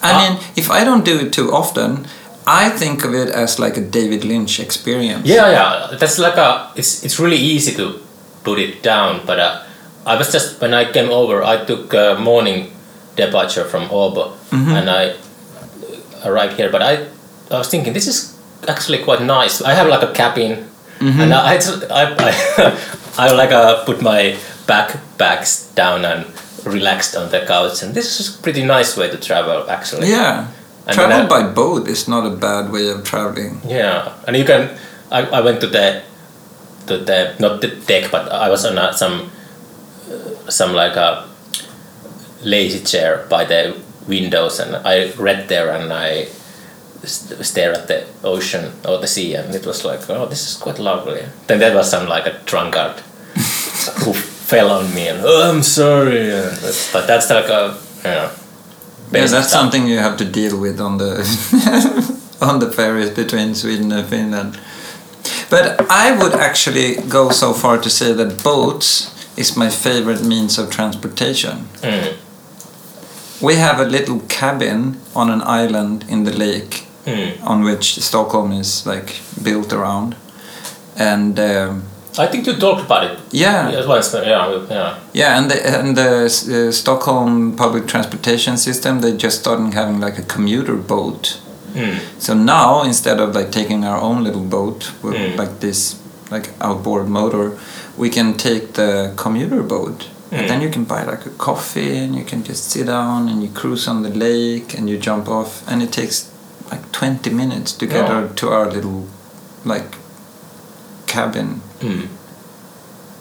[0.03, 0.19] I Ah.
[0.19, 2.07] mean, if I don't do it too often,
[2.49, 5.27] I think of it as like a David Lynch experience.
[5.29, 5.97] Yeah, yeah.
[6.01, 6.73] That's like a.
[6.77, 8.01] It's it's really easy to
[8.43, 9.63] put it down, but uh,
[10.07, 12.73] I was just when I came over, I took a morning
[13.17, 14.33] departure from Åbo,
[14.77, 15.13] and I
[16.25, 16.71] arrived here.
[16.73, 16.93] But I,
[17.51, 18.33] I was thinking this is
[18.67, 19.61] actually quite nice.
[19.61, 20.65] I have like a cabin,
[21.21, 21.59] and I, I,
[21.91, 22.31] I, I,
[23.29, 26.25] I like uh, put my backpacks down and
[26.65, 30.09] relaxed on the couch, and this is a pretty nice way to travel actually.
[30.09, 30.49] Yeah.
[30.89, 33.61] And Travel I- by boat is not a bad way of traveling.
[33.67, 34.71] Yeah, and you can.
[35.13, 36.03] I, I went to the
[36.87, 39.31] to the not the deck, but I was on a, some
[40.11, 41.29] uh, some like a
[42.43, 46.29] lazy chair by the windows, and I read there, and I
[47.05, 50.57] st- stare at the ocean or the sea, and it was like, oh, this is
[50.57, 51.23] quite lovely.
[51.47, 53.01] Then there was some like a drunkard
[54.05, 57.77] who fell on me, and oh, I'm sorry, and that's, but that's like a.
[58.05, 58.31] Yeah,
[59.13, 59.61] basic that's stuff.
[59.61, 61.13] something you have to deal with on the
[62.41, 64.59] on the ferries between Sweden and Finland.
[65.51, 70.59] But I would actually go so far to say that boats is my favorite means
[70.59, 71.69] of transportation.
[71.83, 72.13] Mm,
[73.41, 77.31] We have a little cabin on an island in the lake mm.
[77.45, 80.17] on which Stockholm is like built around.
[80.97, 81.83] And um,
[82.19, 83.19] I think you talked about it.
[83.31, 83.83] yeah, Yeah,
[84.27, 84.99] yeah, yeah.
[85.13, 86.25] Yeah, and the, and the
[86.69, 91.41] uh, Stockholm public transportation system, they just started having like a commuter boat.
[91.75, 91.99] Mm.
[92.19, 95.37] So now instead of like taking our own little boat with Mm.
[95.39, 95.97] like this
[96.31, 97.53] like outboard motor,
[97.97, 100.09] we can take the commuter boat.
[100.31, 100.49] And Mm.
[100.49, 103.49] then you can buy like a coffee and you can just sit down and you
[103.61, 106.27] cruise on the lake and you jump off and it takes
[106.71, 108.15] like 20 minutes to get Yeah.
[108.15, 109.07] our, to our little
[109.65, 109.97] like
[111.07, 111.61] cabin.
[111.81, 112.09] Mm.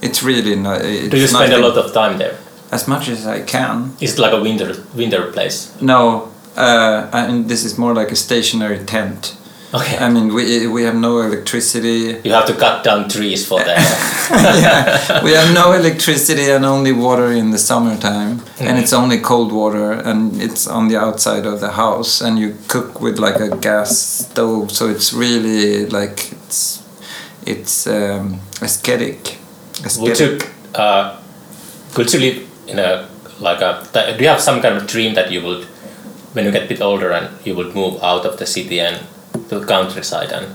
[0.02, 0.82] It's really not.
[0.86, 2.38] It's Do you spend a lot of time there?
[2.72, 3.94] as much as I can.
[4.02, 5.72] It's like a winter winter place?
[5.82, 9.36] No, uh, and this is more like a stationary tent.
[9.74, 9.98] Okay.
[9.98, 12.20] I mean, we we have no electricity.
[12.24, 13.80] you have to cut down trees for that.
[14.62, 18.82] yeah, we have no electricity and only water in the summertime, and Mhm.
[18.82, 23.02] it's only cold water, and it's on the outside of the house, and you cook
[23.02, 26.80] with like a gas stove, so it's really like it's
[27.46, 29.38] it's um, aesthetic.
[30.00, 30.44] Would aesthetic.
[30.44, 30.50] you,
[30.82, 31.20] uh,
[31.94, 33.08] could you live in a
[33.40, 33.84] like a?
[34.18, 35.66] Do you have some kind of dream that you would,
[36.34, 39.06] when you get a bit older and you would move out of the city and
[39.50, 40.48] to the countryside and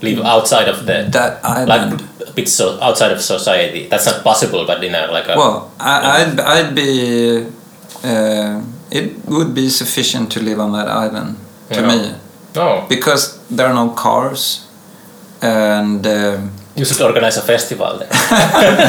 [0.00, 2.02] live outside of the that like island?
[2.26, 3.86] a bit so outside of society?
[3.88, 5.36] That's not possible, but in a like a.
[5.36, 7.46] Well, I, I'd, I'd be.
[8.02, 11.36] Uh, it would be sufficient to live on that island
[11.70, 11.88] to Yeah.
[11.88, 12.14] me.
[12.56, 14.66] Oh, because there are no cars,
[15.42, 18.08] and um, you should organize a festival there.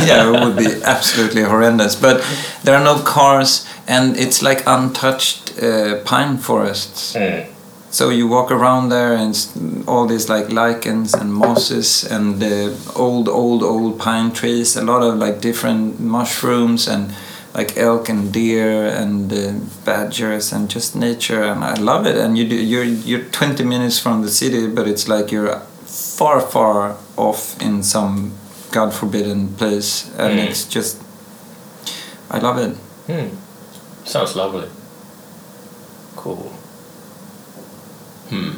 [0.07, 1.95] yeah, it would be absolutely horrendous.
[1.95, 2.23] But
[2.63, 7.15] there are no cars, and it's like untouched uh, pine forests.
[7.15, 7.47] Mm.
[7.91, 9.33] So you walk around there, and
[9.87, 14.75] all these like lichens and mosses and uh, old, old, old pine trees.
[14.75, 17.11] A lot of like different mushrooms and
[17.55, 19.53] like elk and deer and uh,
[19.83, 21.43] badgers and just nature.
[21.43, 22.15] And I love it.
[22.15, 25.59] And you do, you're you're 20 minutes from the city, but it's like you're
[26.17, 28.34] far, far off in some
[28.71, 30.47] God forbidden place, and Mm.
[30.49, 30.97] it's just
[32.31, 32.76] I love it.
[33.07, 33.35] Hmm.
[34.05, 34.67] Sounds lovely.
[36.15, 36.51] Cool.
[38.30, 38.51] Hmm.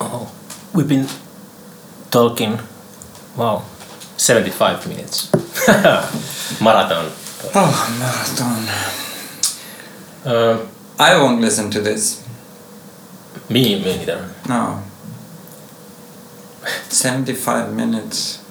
[0.00, 0.30] Oh,
[0.72, 1.08] we've been
[2.10, 2.58] talking.
[3.36, 3.62] Wow,
[4.16, 5.30] seventy-five minutes.
[6.60, 7.10] Marathon.
[7.54, 8.68] Oh, marathon.
[10.24, 10.66] Uh,
[10.98, 12.22] I won't listen to this.
[13.50, 14.30] me, me neither.
[14.48, 14.82] No.
[16.88, 18.42] 75 minutes.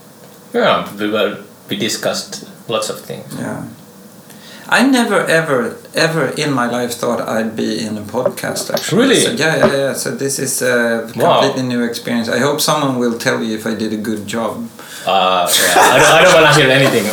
[0.54, 1.38] Yeah, we were
[1.70, 3.34] we discussed lots of things.
[3.40, 3.66] Yeah.
[4.70, 8.72] I never, ever, ever in my life thought I'd be in a podcast.
[8.74, 9.20] Actually, Really?
[9.20, 9.94] So, yeah, yeah, yeah.
[9.94, 11.42] So this is a Wow.
[11.42, 12.30] completely new experience.
[12.30, 14.68] I hope someone will tell me if I did a good job.
[15.06, 17.06] Uh, yeah, I don't, I don't want to hear anything.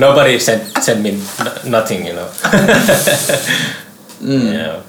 [0.00, 2.28] Nobody sent sent me n- nothing, you know.
[4.22, 4.52] Mm.
[4.54, 4.82] Yeah.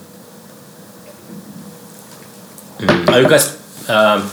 [2.79, 3.09] Mm.
[3.09, 3.57] Are you guys?
[3.89, 4.29] Um,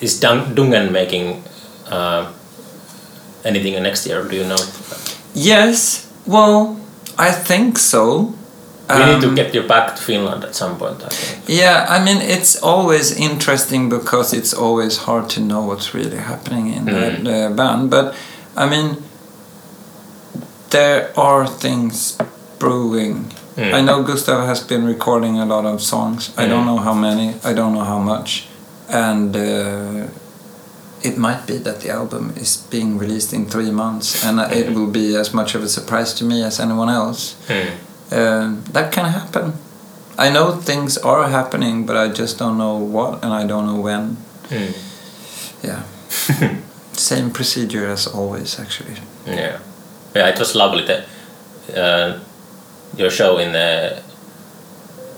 [0.00, 1.42] is Dun- Dungen making
[1.90, 2.26] uh,
[3.44, 4.22] anything next year?
[4.28, 4.58] Do you know?
[5.34, 6.06] Yes.
[6.26, 6.76] Well,
[7.18, 8.34] I think so.
[8.88, 11.02] We need to Um, get you back to Finland at some point.
[11.02, 11.42] I think.
[11.48, 16.72] Yeah, I mean it's always interesting because it's always hard to know what's really happening
[16.72, 16.92] in Mm.
[17.24, 17.90] the, the band.
[17.90, 18.14] But
[18.56, 18.96] I mean,
[20.70, 22.16] there are things
[22.58, 23.32] brewing.
[23.56, 23.74] Mm.
[23.74, 26.30] I know Gustav has been recording a lot of songs.
[26.36, 26.50] I Mm.
[26.50, 27.34] don't know how many.
[27.44, 28.46] I don't know how much,
[28.88, 30.06] and uh,
[31.02, 34.66] it might be that the album is being released in three months, and uh, it
[34.66, 34.74] Mm.
[34.74, 37.34] will be as much of a surprise to me as anyone else.
[37.48, 37.70] Mm.
[38.12, 39.52] Uh, that can happen.
[40.18, 43.80] I know things are happening, but I just don't know what and I don't know
[43.80, 44.16] when.
[44.50, 44.72] Mm.
[45.62, 45.82] Yeah.
[46.92, 48.94] Same procedure as always, actually.
[49.26, 49.58] Yeah,
[50.14, 50.28] yeah.
[50.32, 50.84] It was lovely.
[50.86, 51.04] The,
[51.76, 52.20] uh,
[52.96, 54.02] your show in the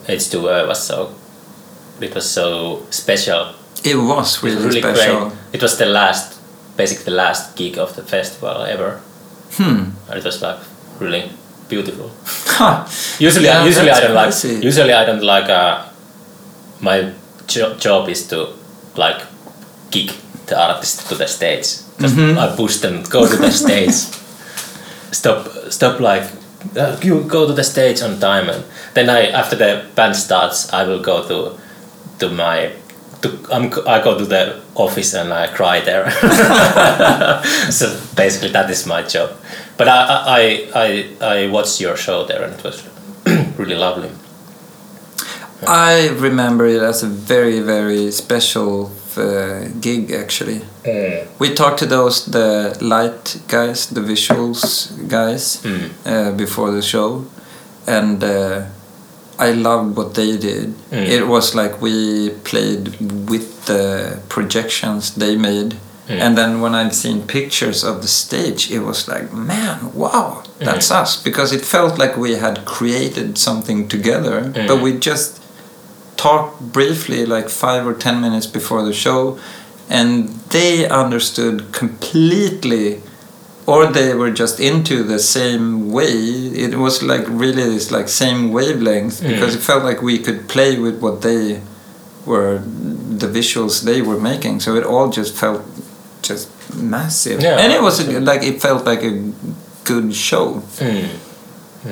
[0.09, 1.15] H2O was so.
[2.01, 3.55] It was so special.
[3.85, 5.21] It was It really, was really special.
[5.29, 5.39] great.
[5.53, 6.39] It was the last,
[6.77, 9.01] basically the last gig of the festival ever,
[9.57, 9.91] Hmm.
[10.09, 10.59] and it was like
[11.01, 11.31] really
[11.69, 12.11] beautiful.
[13.19, 14.35] Usually, Yeah, usually I don't like.
[14.65, 15.49] Usually I don't like.
[15.51, 15.85] Uh,
[16.81, 17.13] my
[17.47, 18.49] jo- job is to
[18.97, 19.21] like
[19.91, 20.11] kick
[20.47, 21.67] the artist to the stage.
[22.01, 22.37] Just Mhm.
[22.39, 23.95] I push them go to the stage.
[25.13, 26.01] Stop, stop!
[26.01, 26.25] Like
[26.77, 28.65] uh, you go to the stage on time, and
[28.95, 31.59] then I after the band starts, I will go to
[32.19, 32.73] to my.
[33.23, 36.09] To, I'm, I go to the office and I cry there.
[37.71, 39.31] so basically, that is my job.
[39.77, 40.05] But I,
[40.39, 42.83] I, I, I watched your show there and it was
[43.59, 44.11] really lovely.
[45.67, 50.61] I remember it as a very, very special uh, gig, actually.
[51.41, 55.91] We talked to those, the light guys, the visuals guys, Mm.
[56.07, 57.25] uh, before the show.
[57.87, 58.67] And uh,
[59.39, 60.75] I loved what they did.
[60.91, 61.07] Mm.
[61.07, 62.89] It was like we played
[63.31, 65.77] with the projections they made.
[66.09, 66.21] Mm.
[66.21, 70.91] And then when I'd seen pictures of the stage, it was like, man, wow, that's
[70.91, 71.23] us.
[71.23, 74.83] Because it felt like we had created something together, but Mm.
[74.83, 75.41] we just
[76.17, 79.39] talked briefly, like five or ten minutes before the show,
[79.89, 83.01] and they understood completely
[83.71, 85.67] or they were just into the same
[85.97, 86.15] way
[86.67, 89.29] it was like really this like same wavelength Mm.
[89.33, 91.61] because it felt like we could play with what they
[92.31, 92.55] were
[93.23, 95.63] the visuals they were making so it all just felt
[96.29, 96.49] just
[96.97, 97.61] massive Yeah.
[97.63, 99.15] and it was a, like it felt like a
[99.91, 100.47] good show
[100.81, 101.09] Mm.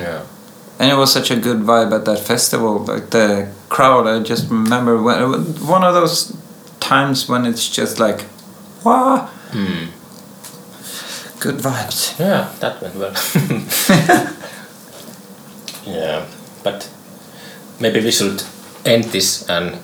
[0.03, 0.21] Yeah.
[0.79, 3.29] and it was such a good vibe at that festival like the
[3.69, 5.19] crowd i just remember when
[5.75, 6.17] one of those
[6.81, 8.21] times when it's just like
[8.85, 9.87] wow Mm.
[11.41, 13.13] Good vibes Yeah, that went well.
[15.87, 16.25] yeah,
[16.63, 16.89] but
[17.81, 18.43] maybe we should
[18.85, 19.79] end this and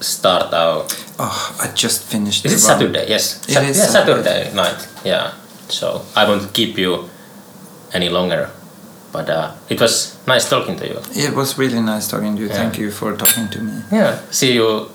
[0.00, 0.86] start our.
[1.18, 2.60] oh i just finished Is the it.
[2.60, 3.06] Saturday?
[3.08, 3.42] Yes.
[3.48, 4.22] It yeah, Saturday.
[4.22, 4.88] Saturday night.
[5.04, 5.32] Yeah.
[5.68, 7.08] So I won't keep you
[7.92, 8.50] any longer,
[9.12, 11.00] but uh, it was nice talking to you.
[11.14, 12.48] It was really nice talking to you.
[12.48, 12.54] Yeah.
[12.54, 13.82] Thank you for talking to me.
[13.92, 14.20] Yeah.
[14.30, 14.88] See you.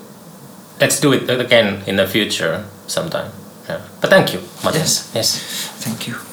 [0.79, 3.31] Let's do it again in the future sometime.
[3.69, 3.81] Yeah.
[4.01, 5.11] But thank you, Matthias.
[5.15, 5.39] Yes.
[5.79, 6.32] Thank you.